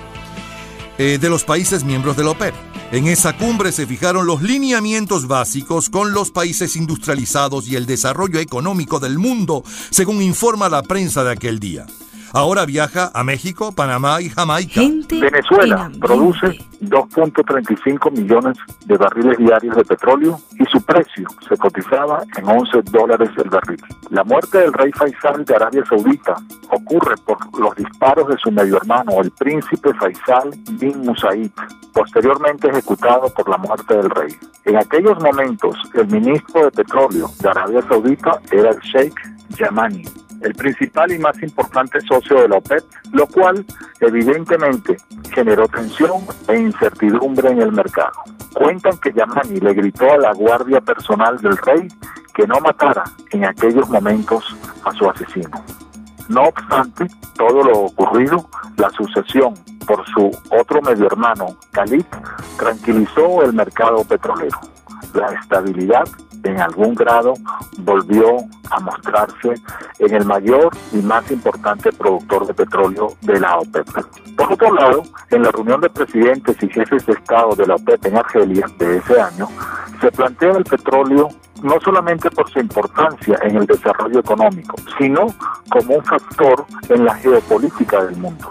[0.98, 2.54] eh, de los países miembros de la OPEP.
[2.92, 8.40] En esa cumbre se fijaron los lineamientos básicos con los países industrializados y el desarrollo
[8.40, 11.86] económico del mundo, según informa la prensa de aquel día.
[12.34, 14.82] Ahora viaja a México, Panamá y Jamaica.
[15.10, 22.48] Venezuela produce 2.35 millones de barriles diarios de petróleo y su precio se cotizaba en
[22.48, 23.82] 11 dólares el barril.
[24.10, 26.36] La muerte del rey Faisal de Arabia Saudita
[26.70, 31.52] ocurre por los disparos de su medio hermano, el príncipe Faisal bin Musaid,
[31.94, 34.34] posteriormente ejecutado por la muerte del rey.
[34.66, 39.20] En aquellos momentos, el ministro de Petróleo de Arabia Saudita era el Sheikh
[39.58, 40.06] Yamani,
[40.42, 43.66] el principal y más importante socio de la OPEP, lo cual
[44.00, 44.98] evidentemente
[45.34, 48.12] generó tensión e incertidumbre en el mercado.
[48.54, 51.88] Cuentan que Yamani le gritó a la guardia personal del rey
[52.34, 55.64] que no matara en aquellos momentos a su asesino.
[56.30, 58.48] No obstante todo lo ocurrido,
[58.78, 59.54] la sucesión
[59.86, 62.06] por su otro medio hermano, Khalid,
[62.58, 64.58] tranquilizó el mercado petrolero.
[65.14, 66.08] La estabilidad
[66.44, 67.34] en algún grado
[67.80, 68.38] volvió
[68.70, 69.54] a mostrarse
[70.00, 73.88] en el mayor y más importante productor de petróleo de la OPEP.
[74.36, 78.06] Por otro lado, en la reunión de presidentes y jefes de Estado de la OPEP
[78.06, 79.48] en Argelia de ese año,
[80.00, 81.30] se plantea el petróleo
[81.62, 85.28] no solamente por su importancia en el desarrollo económico, sino
[85.70, 88.50] como un factor en la geopolítica del mundo.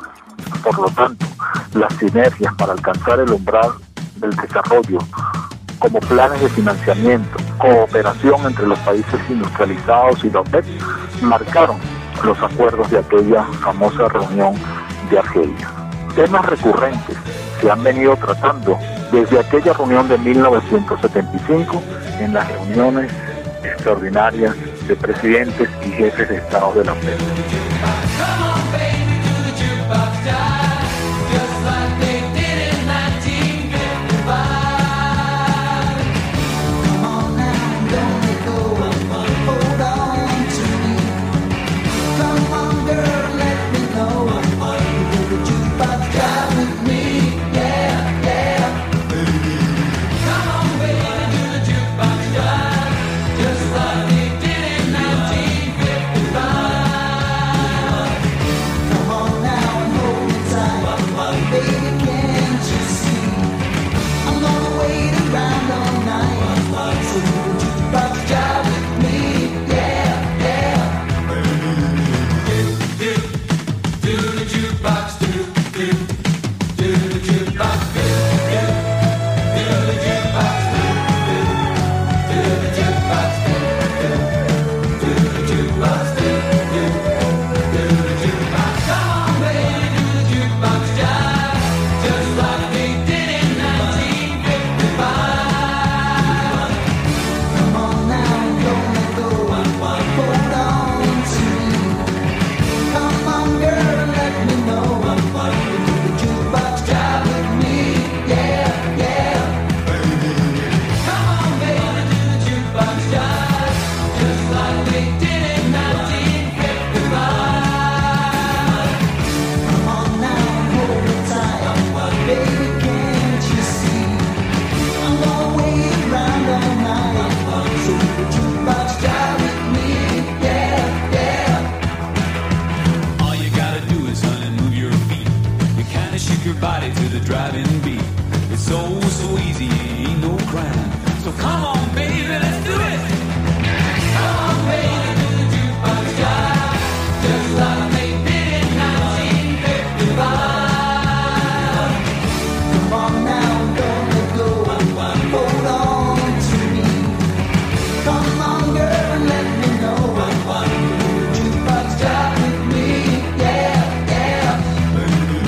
[0.63, 1.27] Por lo tanto,
[1.75, 3.71] las sinergias para alcanzar el umbral
[4.17, 4.99] del desarrollo,
[5.81, 10.65] como planes de financiamiento, cooperación entre los países industrializados y la OPEP,
[11.23, 11.79] marcaron
[12.23, 14.55] los acuerdos de aquella famosa reunión
[15.11, 15.69] de Argelia.
[16.15, 17.17] Temas recurrentes
[17.61, 18.79] se han venido tratando
[19.11, 21.83] desde aquella reunión de 1975
[22.21, 23.11] en las reuniones
[23.65, 24.55] extraordinarias
[24.87, 27.70] de presidentes y jefes de Estado de la OPEP.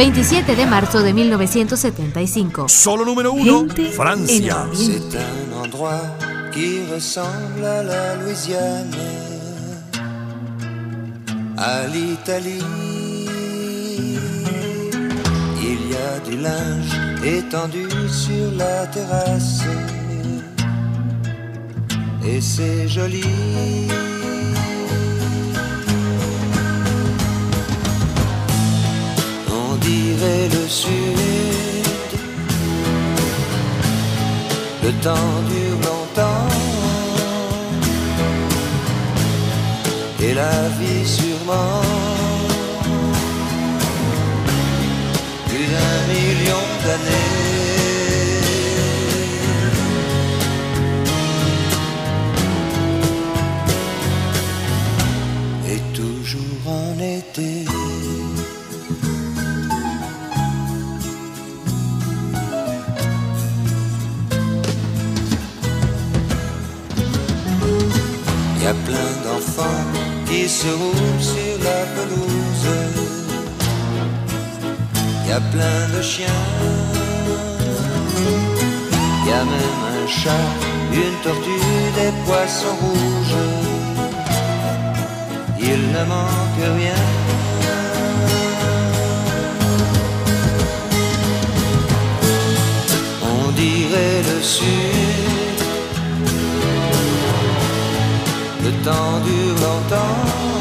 [0.05, 2.66] 27 de marzo de 1975.
[2.66, 4.66] Solo número uno, Francia.
[4.74, 6.03] C'est un endroit
[6.51, 8.91] qui ressemble à la Louisiane,
[11.57, 12.65] à l'Italie.
[15.62, 19.62] Il y a du linge étendu sur la terrasse,
[22.24, 23.23] et c'est joli.
[29.93, 32.12] Dirait le sud.
[34.85, 36.48] Le temps dure longtemps.
[40.23, 41.82] Et la vie sûrement.
[45.48, 47.41] Plus d'un million d'années
[70.27, 72.69] qui se roulent sur la pelouse.
[75.28, 76.43] Y a plein de chiens.
[79.27, 80.48] Y a même un chat,
[80.93, 83.43] une tortue, des poissons rouges.
[85.60, 87.02] Il ne manque rien.
[93.23, 95.32] On dirait le sud.
[98.85, 100.53] temps dure longtemps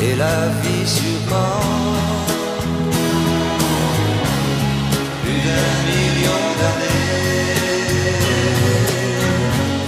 [0.00, 1.60] et la vie surprend
[5.22, 7.08] plus d'un million d'années.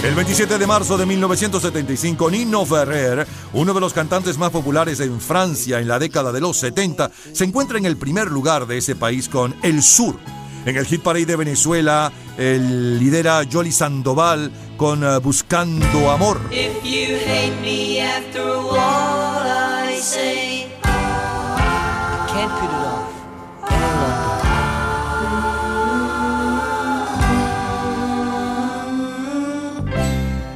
[0.03, 5.19] El 27 de marzo de 1975, Nino Ferrer uno de los cantantes más populares en
[5.19, 8.95] Francia en la década de los 70, se encuentra en el primer lugar de ese
[8.95, 10.15] país con El Sur.
[10.65, 12.11] En el hit parade de Venezuela,
[12.41, 16.41] el lidera Jolly Sandoval con eh, Buscando Amor.
[16.51, 20.67] If you hate me after what I say,
[22.27, 23.11] Can't put it off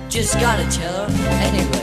[0.10, 1.75] Just gotta tell her anyway.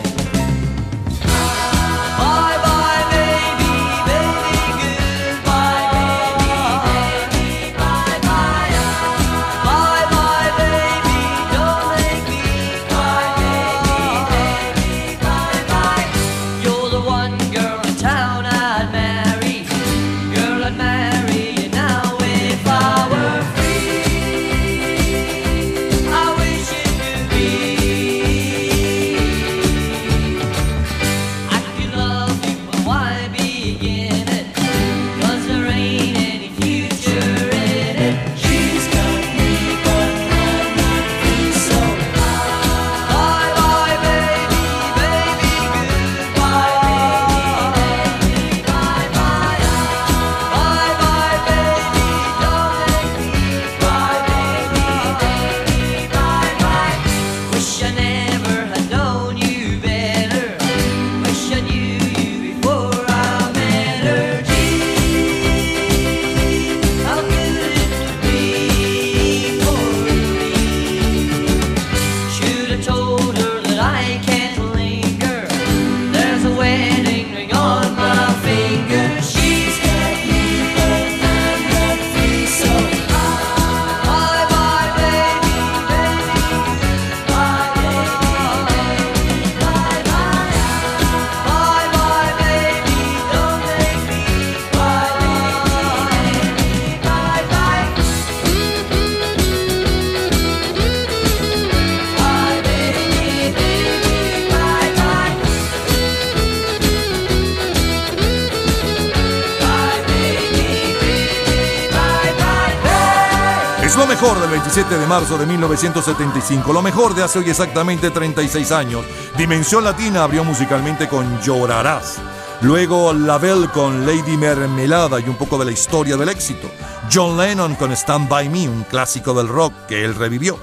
[114.74, 119.04] 17 de marzo de 1975, lo mejor de hace hoy exactamente 36 años.
[119.36, 122.16] Dimensión Latina abrió musicalmente con Llorarás.
[122.62, 126.70] Luego La Belle con Lady Mermelada y un poco de la historia del éxito.
[127.12, 130.58] John Lennon con Stand By Me, un clásico del rock que él revivió.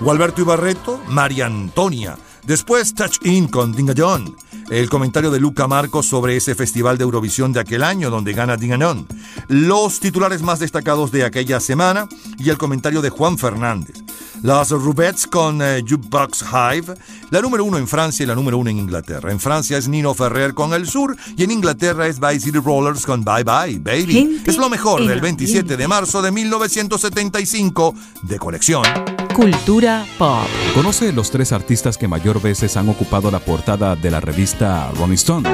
[0.00, 2.18] Gualberto Ibarreto, María Antonia.
[2.42, 4.34] Después Touch In con Dinga John.
[4.74, 8.56] El comentario de Luca Marcos sobre ese festival de Eurovisión de aquel año donde gana
[8.56, 9.06] Dinga John.
[9.46, 14.02] Los titulares más destacados de aquella semana y el comentario de Juan Fernández.
[14.42, 16.92] Las Rubettes con eh, Jukebox Hive,
[17.30, 19.30] la número uno en Francia y la número uno en Inglaterra.
[19.30, 23.06] En Francia es Nino Ferrer con El Sur y en Inglaterra es By City Rollers
[23.06, 24.12] con Bye Bye Baby.
[24.12, 28.82] Gente es lo mejor del 27 de marzo de 1975 de colección.
[29.34, 30.46] Cultura pop.
[30.74, 35.14] Conoce los tres artistas que mayor veces han ocupado la portada de la revista Rolling
[35.14, 35.50] Stone.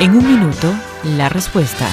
[0.00, 0.74] En un minuto,
[1.16, 1.88] la respuesta.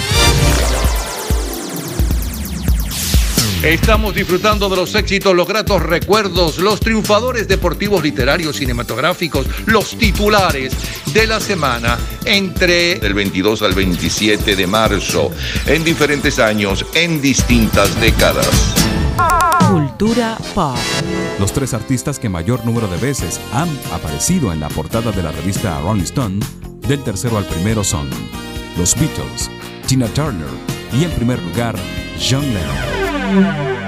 [3.61, 10.73] Estamos disfrutando de los éxitos, los gratos recuerdos, los triunfadores deportivos, literarios, cinematográficos, los titulares
[11.13, 15.29] de la semana entre el 22 al 27 de marzo,
[15.67, 19.06] en diferentes años, en distintas décadas.
[21.39, 25.31] Los tres artistas que mayor número de veces han aparecido en la portada de la
[25.31, 26.39] revista Rolling Stone,
[26.87, 28.09] del tercero al primero son
[28.77, 29.49] los Beatles,
[29.87, 30.47] Tina Turner
[30.93, 31.75] y en primer lugar
[32.19, 33.76] John Lennon.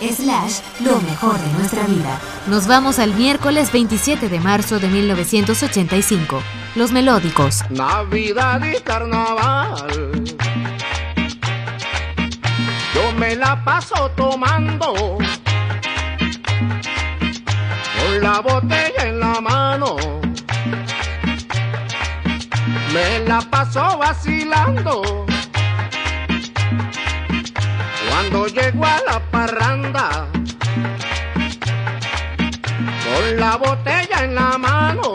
[0.00, 2.18] Slash, lo mejor de nuestra vida.
[2.46, 6.42] Nos vamos al miércoles 27 de marzo de 1985.
[6.74, 7.62] Los melódicos.
[7.68, 10.24] Navidad y carnaval.
[12.94, 15.18] Yo me la paso tomando
[17.98, 19.96] con la botella en la mano.
[22.94, 25.29] Me la paso vacilando.
[28.20, 30.26] Cuando llego a la parranda
[33.02, 35.14] con la botella en la mano.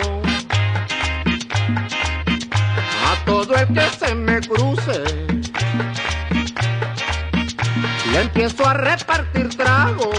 [3.05, 5.03] A todo el que se me cruce
[8.11, 10.09] le empiezo a repartir trago.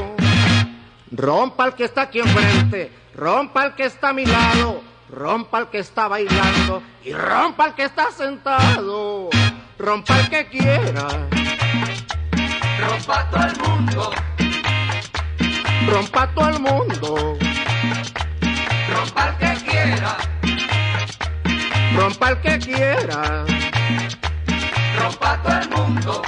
[1.10, 5.66] Rompa el que está aquí enfrente, rompa el que está a mi lado, rompa el
[5.66, 9.28] que está bailando y rompa el que está sentado.
[9.76, 11.08] Rompa el que quiera,
[12.78, 14.12] Rompa todo el mundo,
[15.88, 17.38] rompa todo el mundo,
[18.92, 20.16] rompa el que quiera,
[21.96, 23.44] rompa el que quiera.
[24.98, 26.22] rompa todo el mundo.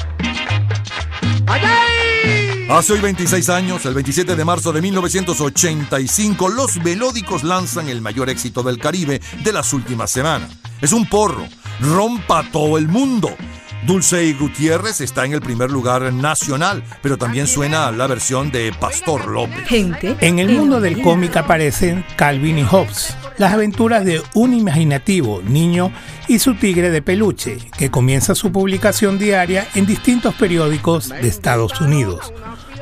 [2.70, 8.28] Hace hoy 26 años, el 27 de marzo de 1985, los Melódicos lanzan el mayor
[8.28, 10.50] éxito del Caribe de las últimas semanas.
[10.80, 11.48] Es un porro,
[11.80, 13.34] rompa todo el mundo.
[13.86, 18.72] Dulce y Gutiérrez está en el primer lugar nacional, pero también suena la versión de
[18.78, 19.66] Pastor López.
[19.66, 20.16] Gente.
[20.20, 25.92] En el mundo del cómic aparecen Calvin y Hobbes, las aventuras de un imaginativo niño
[26.26, 31.80] y su tigre de peluche, que comienza su publicación diaria en distintos periódicos de Estados
[31.80, 32.32] Unidos.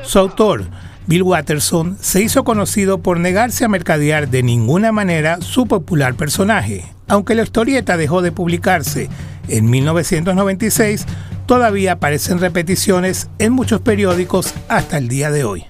[0.03, 0.65] Su autor,
[1.05, 6.85] Bill Watterson, se hizo conocido por negarse a mercadear de ninguna manera su popular personaje.
[7.07, 9.09] Aunque la historieta dejó de publicarse
[9.47, 11.05] en 1996,
[11.45, 15.65] todavía aparecen repeticiones en muchos periódicos hasta el día de hoy.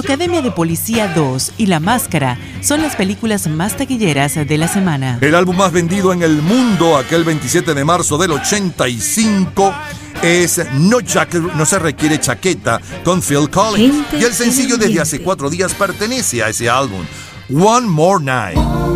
[0.00, 4.66] La Academia de Policía 2 y La Máscara son las películas más taquilleras de la
[4.66, 5.18] semana.
[5.20, 9.74] El álbum más vendido en el mundo aquel 27 de marzo del 85
[10.22, 13.94] es No, Jacket- no se requiere chaqueta con Phil Collins.
[13.94, 17.04] Gente Y el sencillo en desde hace cuatro días pertenece a ese álbum.
[17.52, 18.89] One More Night.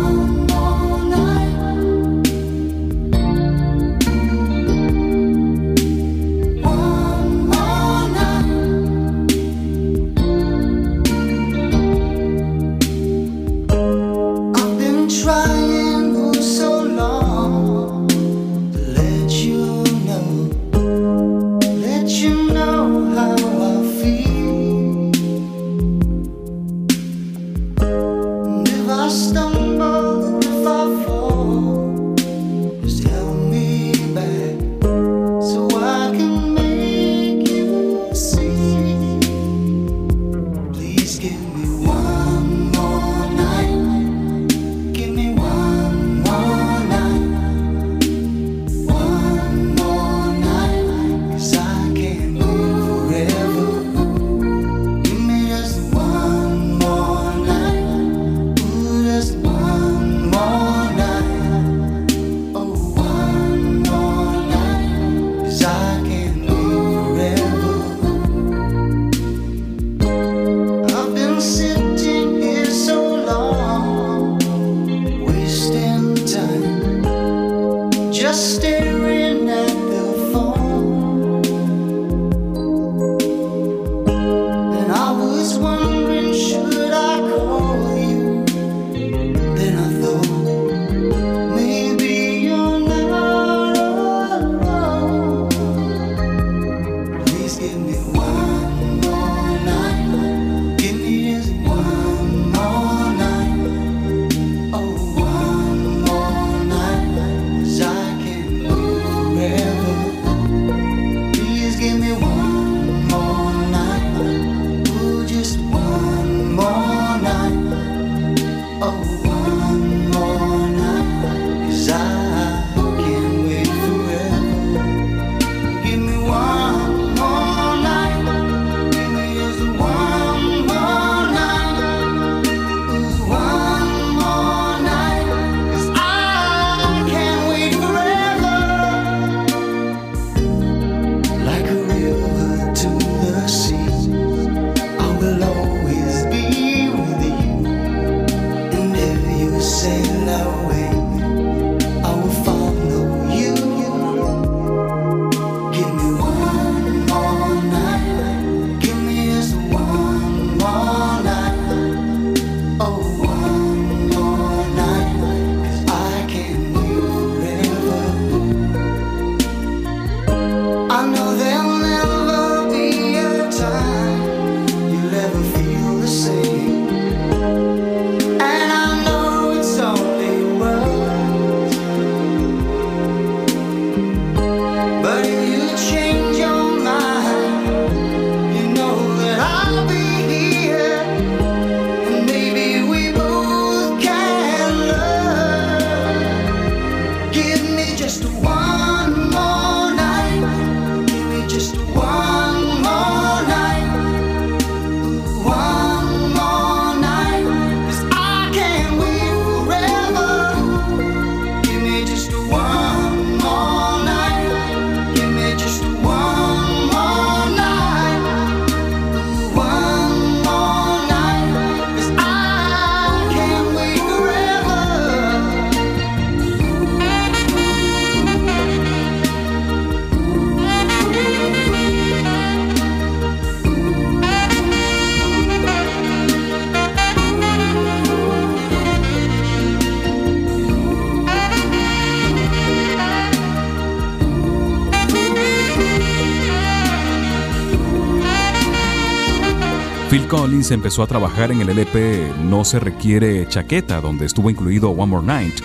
[250.55, 255.07] Collins empezó a trabajar en el LP No se requiere chaqueta, donde estuvo incluido One
[255.07, 255.55] More Night,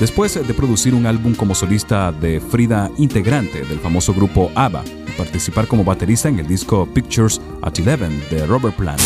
[0.00, 5.10] después de producir un álbum como solista de Frida, integrante del famoso grupo ABBA, y
[5.18, 9.02] participar como baterista en el disco Pictures at Eleven de Robert Plant.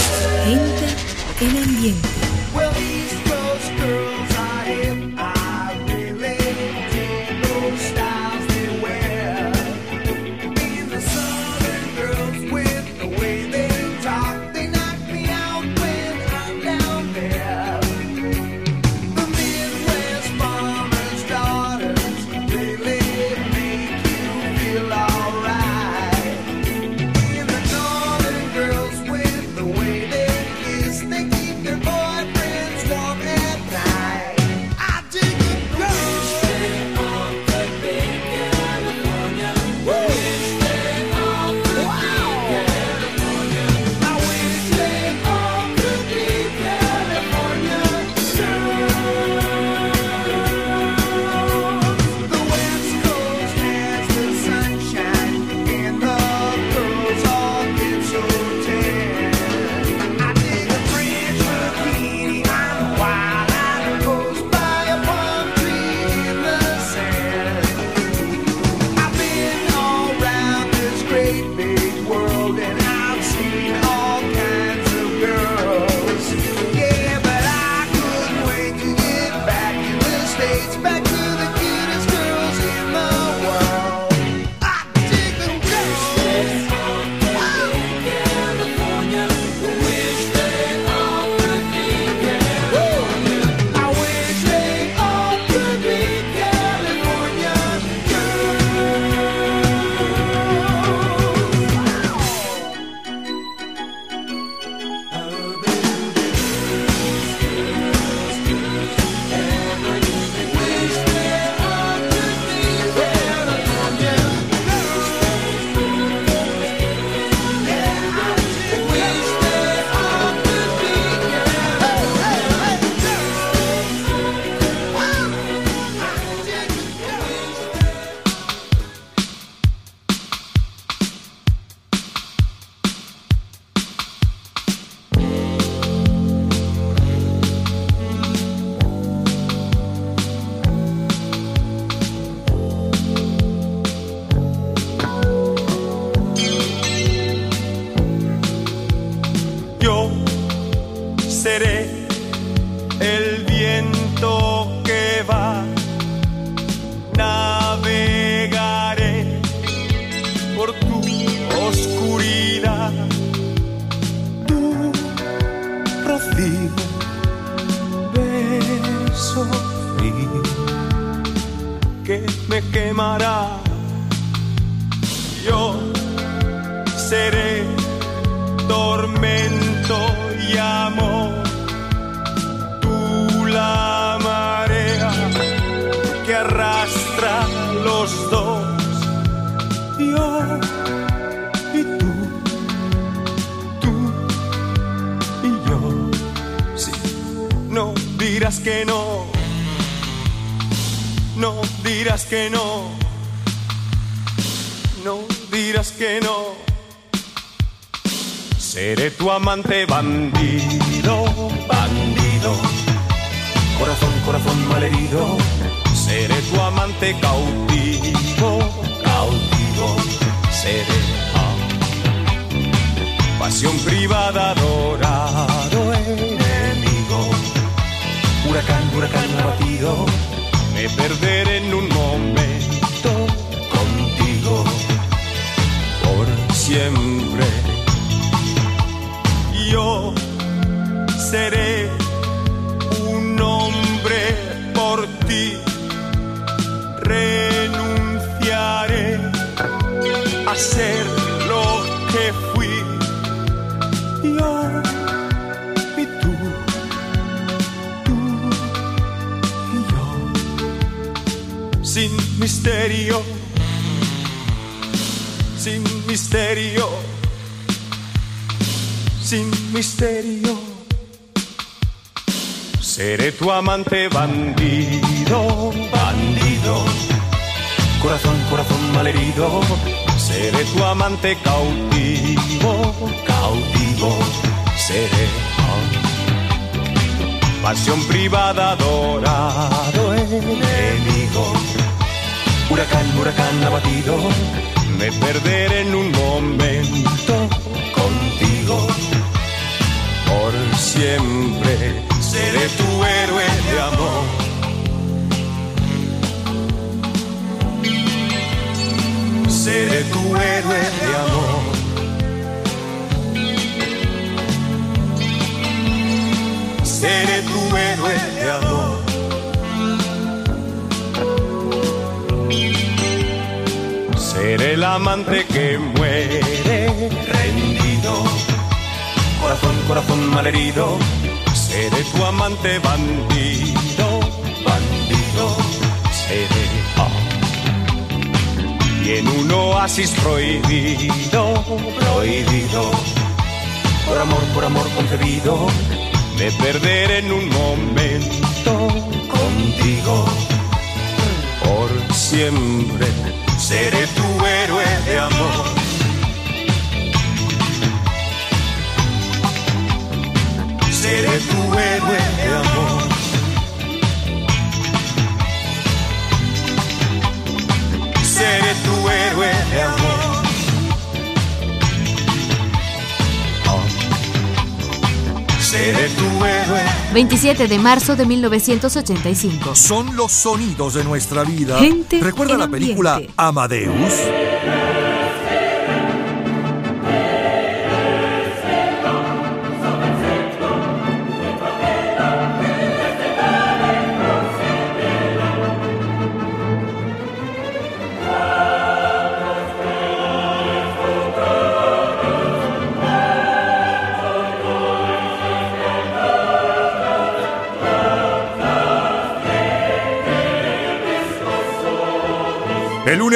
[378.13, 379.75] Marzo de 1985.
[379.75, 381.79] Son los sonidos de nuestra vida.
[381.79, 383.35] Gente ¿Recuerda la película ambiente.
[383.37, 384.52] Amadeus?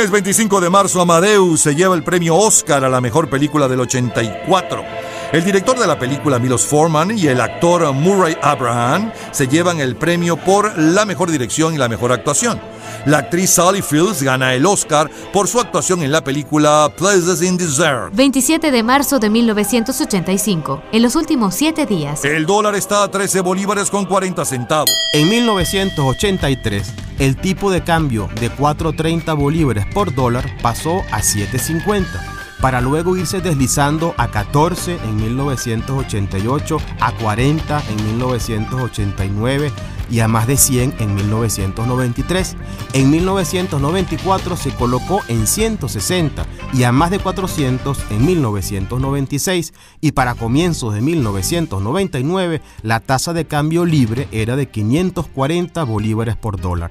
[0.07, 3.67] El lunes 25 de marzo, Amadeus se lleva el premio Oscar a la mejor película
[3.67, 4.85] del 84.
[5.33, 9.97] El director de la película, Milos Forman, y el actor Murray Abraham se llevan el
[9.97, 12.61] premio por la mejor dirección y la mejor actuación.
[13.07, 17.57] La actriz Sally Fields gana el Oscar por su actuación en la película Places in
[17.57, 18.15] Desert.
[18.15, 20.85] 27 de marzo de 1985.
[20.93, 22.25] En los últimos siete días.
[22.25, 24.91] El dólar está a 13 bolívares con 40 centavos.
[25.13, 32.05] En 1983, el tipo de cambio de 4.30 bolívares por dólar pasó a 7.50,
[32.61, 39.73] para luego irse deslizando a 14 en 1988, a 40 en 1989
[40.11, 42.57] y a más de 100 en 1993.
[42.93, 50.35] En 1994 se colocó en 160 y a más de 400 en 1996 y para
[50.35, 56.91] comienzos de 1999 la tasa de cambio libre era de 540 bolívares por dólar.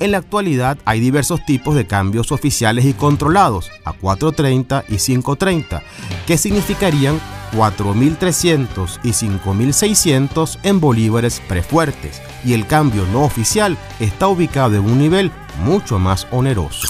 [0.00, 5.82] En la actualidad hay diversos tipos de cambios oficiales y controlados, a 4.30 y 5.30,
[6.26, 7.20] que significarían
[7.52, 14.98] 4.300 y 5.600 en bolívares prefuertes, y el cambio no oficial está ubicado en un
[14.98, 16.88] nivel mucho más oneroso.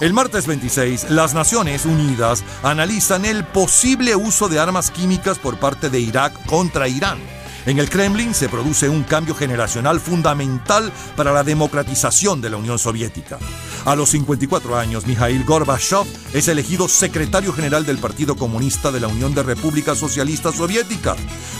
[0.00, 5.88] El martes 26, las Naciones Unidas analizan el posible uso de armas químicas por parte
[5.88, 7.18] de Irak contra Irán.
[7.66, 12.78] En el Kremlin se produce un cambio generacional fundamental para la democratización de la Unión
[12.78, 13.38] Soviética.
[13.86, 19.08] A los 54 años, Mikhail Gorbachev es elegido secretario general del Partido Comunista de la
[19.08, 21.16] Unión de Repúblicas Socialistas Soviéticas.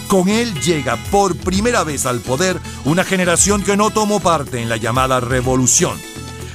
[0.07, 4.68] Con él llega por primera vez al poder una generación que no tomó parte en
[4.68, 5.99] la llamada revolución.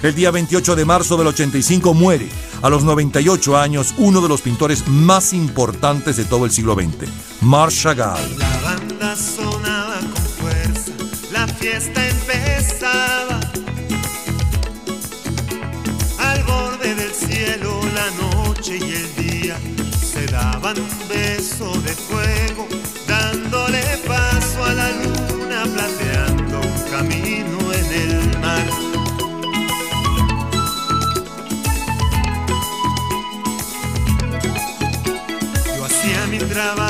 [0.04, 2.30] El día 28 de marzo del 85 muere,
[2.62, 7.10] a los 98 años, uno de los pintores más importantes de todo el siglo XX,
[7.42, 8.89] Marc Chagall.
[9.00, 10.92] Sonaba con fuerza,
[11.32, 13.40] la fiesta empezaba.
[16.20, 19.58] Al borde del cielo la noche y el día
[20.00, 22.68] se daban un beso de fuego,
[23.08, 28.68] dándole paso a la luna, plateando un camino en el mar.
[35.78, 36.89] Yo hacía mi trabajo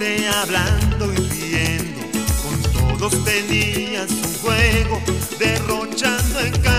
[0.00, 2.00] hablando y riendo.
[2.42, 5.02] Con todos tenías un juego,
[5.38, 6.77] derrochando encantos,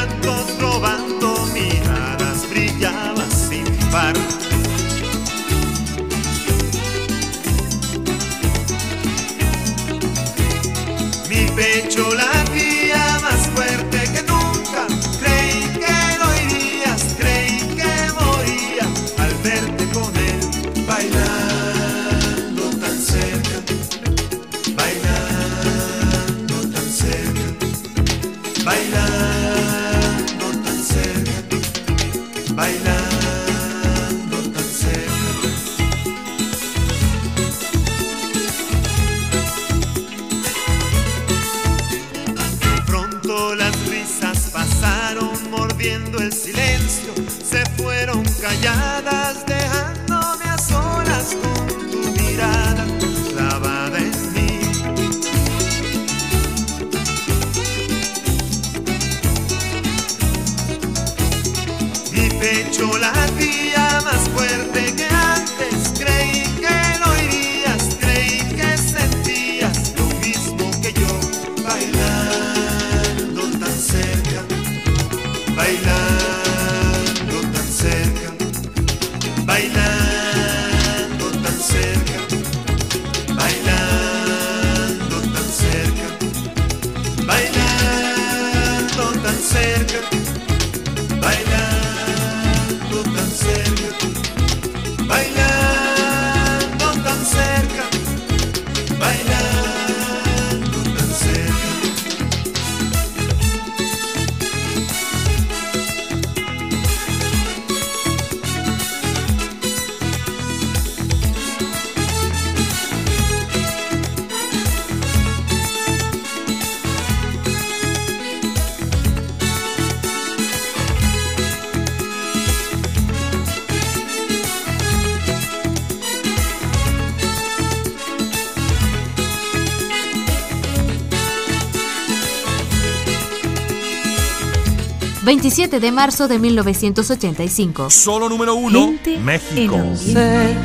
[135.30, 137.91] 27 de marzo de 1985.
[137.91, 139.77] Solo número uno, México.
[139.95, 140.56] Sé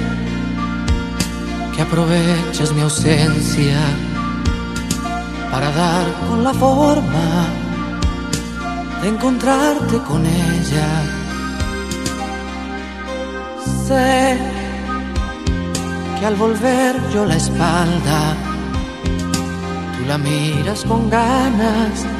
[1.76, 3.78] que aprovechas mi ausencia
[5.52, 7.46] para dar con la forma
[9.02, 10.88] de encontrarte con ella.
[13.86, 14.38] Sé
[16.18, 18.34] que al volver yo la espalda,
[19.98, 22.13] tú la miras con ganas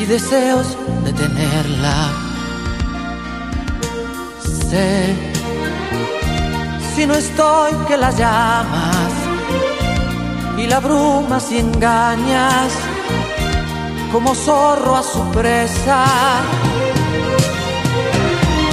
[0.00, 1.96] y deseos de tenerla.
[4.70, 5.14] Sé
[6.94, 9.12] si no estoy que la llamas
[10.56, 12.72] y la abrumas y engañas
[14.12, 16.04] como zorro a su presa.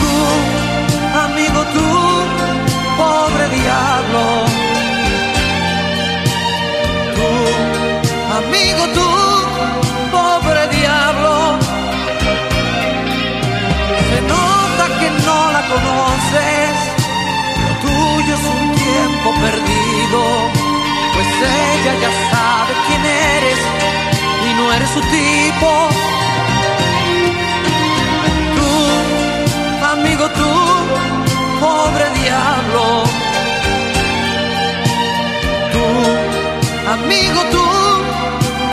[0.01, 0.15] Tú,
[1.25, 1.87] amigo, tú,
[2.97, 4.46] pobre diablo.
[19.33, 20.21] Perdido,
[21.13, 23.59] pues ella ya sabe quién eres
[24.49, 25.89] y no eres su tipo.
[28.57, 30.51] Tú, amigo, tú,
[31.59, 33.03] pobre diablo.
[35.73, 35.85] Tú,
[36.95, 37.65] amigo, tú,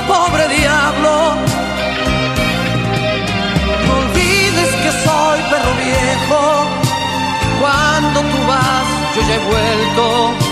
[0.07, 1.35] pobre diablo.
[3.87, 6.41] No olvides que soy perro viejo.
[7.61, 10.44] Cuando tú vas, yo ya he vuelto.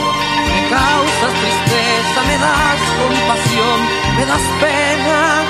[0.73, 3.79] Causas tristeza, me das compasión,
[4.17, 5.43] me das pena.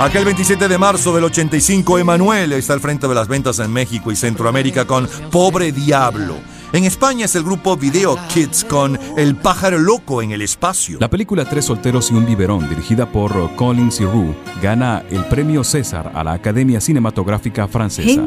[0.00, 4.10] Aquel 27 de marzo del 85, Emanuel está al frente de las ventas en México
[4.10, 6.34] y Centroamérica con Pobre Diablo.
[6.72, 10.98] En España es el grupo Video Kids con El pájaro loco en el espacio.
[11.00, 15.62] La película Tres solteros y un biberón, dirigida por Collins y Roux, gana el premio
[15.62, 18.20] César a la Academia Cinematográfica Francesa.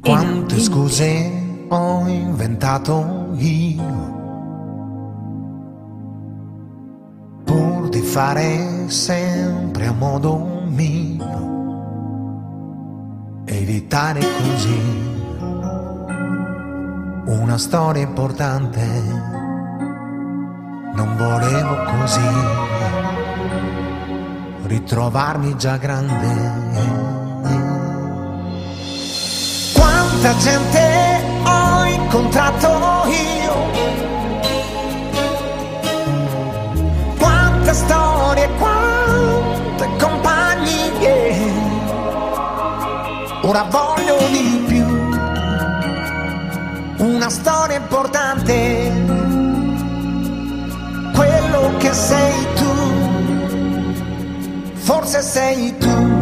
[0.00, 4.11] Quante scuse ho inventato io
[8.12, 11.24] fare sempre a modo mio,
[13.46, 14.80] evitare così
[17.24, 18.82] una storia importante.
[20.94, 22.28] Non volevo così
[24.64, 26.50] ritrovarmi già grande.
[29.72, 32.68] Quanta gente ho incontrato
[33.08, 33.54] io,
[37.92, 41.50] storie, quante compagnie.
[43.42, 44.86] Ora voglio di più,
[47.04, 48.90] una storia importante,
[51.14, 52.72] quello che sei tu,
[54.74, 56.21] forse sei tu.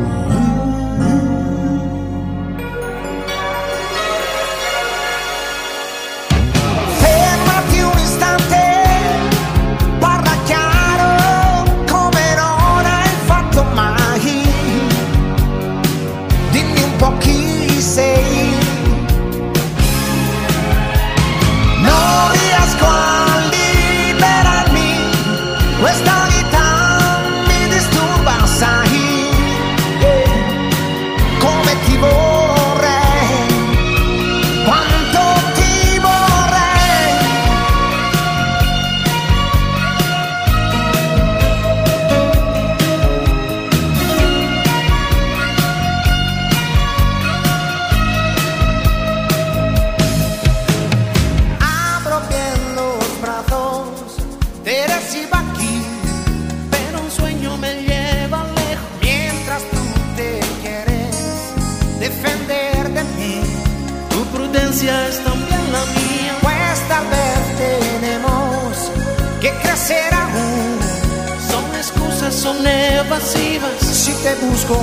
[72.41, 73.83] Son evasivas.
[73.83, 74.75] Si te busco,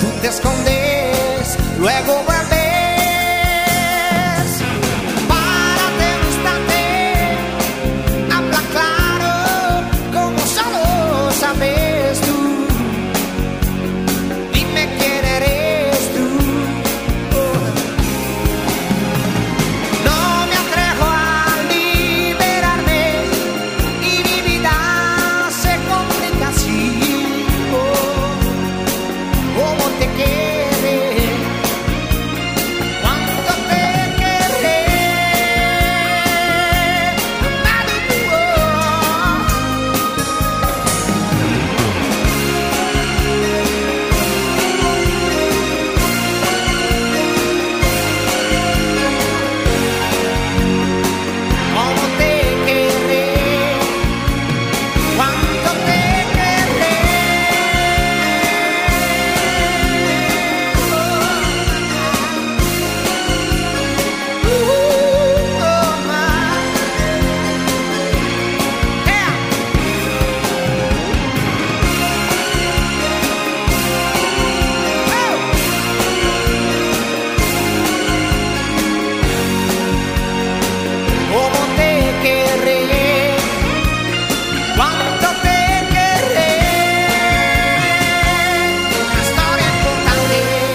[0.00, 2.59] tú te escondes, luego vuelves.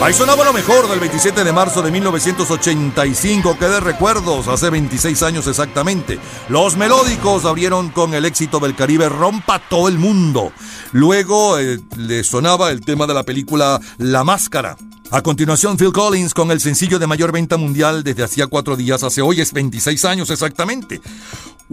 [0.05, 5.23] Ahí sonaba lo mejor del 27 de marzo de 1985, que de recuerdos, hace 26
[5.23, 6.19] años exactamente.
[6.47, 10.51] Los melódicos abrieron con el éxito del Caribe Rompa todo el mundo.
[10.91, 14.77] Luego eh, le sonaba el tema de la película La Máscara.
[15.09, 19.01] A continuación, Phil Collins con el sencillo de mayor venta mundial desde hacía cuatro días,
[19.01, 21.01] hace hoy es 26 años exactamente.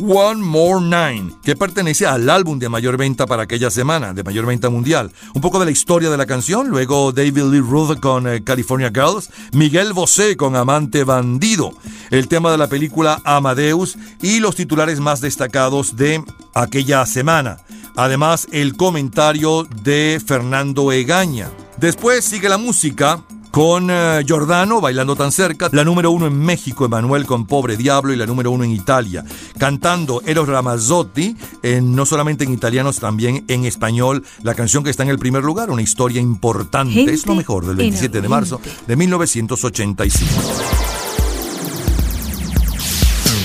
[0.00, 4.46] One More Nine, que pertenece al álbum de mayor venta para aquella semana, de mayor
[4.46, 5.12] venta mundial.
[5.34, 8.90] Un poco de la historia de la canción, luego David Lee Roth con eh, California
[8.92, 11.74] Girls, Miguel Bosé con Amante Bandido,
[12.10, 17.58] el tema de la película Amadeus y los titulares más destacados de aquella semana.
[17.94, 21.50] Además, el comentario de Fernando Egaña.
[21.76, 26.84] Después sigue la música con eh, Giordano bailando tan cerca, la número uno en México,
[26.86, 29.24] Emanuel con Pobre Diablo y la número uno en Italia,
[29.58, 35.02] cantando Eros Ramazzotti, en- no solamente en italiano, también en español, la canción que está
[35.02, 38.28] en el primer lugar, una historia importante, Gente es lo mejor del en 27 de
[38.28, 41.01] marzo de 1985.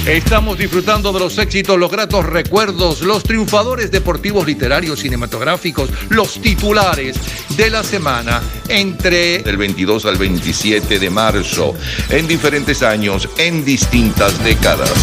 [0.07, 7.17] Estamos disfrutando de los éxitos, los gratos recuerdos, los triunfadores deportivos, literarios, cinematográficos, los titulares
[7.57, 11.75] de la semana entre el 22 al 27 de marzo,
[12.09, 14.93] en diferentes años, en distintas décadas.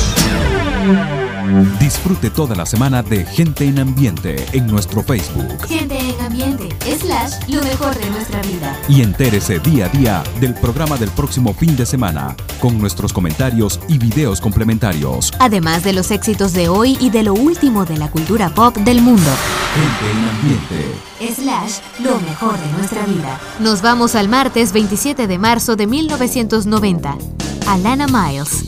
[1.78, 7.32] Disfrute toda la semana de Gente en Ambiente en nuestro Facebook Gente en ambiente, slash,
[7.48, 8.78] lo mejor de nuestra vida.
[8.88, 13.80] y entérese día a día del programa del próximo fin de semana con nuestros comentarios
[13.88, 15.32] y videos complementarios.
[15.38, 19.02] Además de los éxitos de hoy y de lo último de la cultura pop del
[19.02, 19.30] mundo.
[19.74, 21.42] Gente en Ambiente.
[21.42, 23.40] Slash, lo mejor de nuestra vida.
[23.60, 27.16] Nos vamos al martes 27 de marzo de 1990.
[27.66, 28.64] Alana Miles.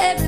[0.00, 0.27] Every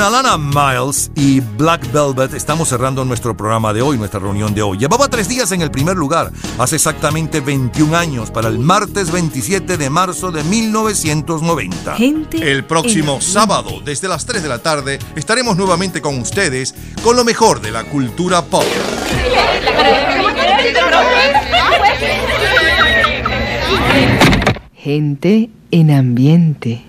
[0.00, 4.62] con Alana Miles y Black Velvet estamos cerrando nuestro programa de hoy, nuestra reunión de
[4.62, 4.78] hoy.
[4.78, 9.76] Llevaba tres días en el primer lugar, hace exactamente 21 años, para el martes 27
[9.76, 11.96] de marzo de 1990.
[12.32, 17.24] el próximo sábado, desde las 3 de la tarde, estaremos nuevamente con ustedes con lo
[17.24, 18.64] mejor de la cultura pop.
[24.74, 26.86] Gente en ambiente.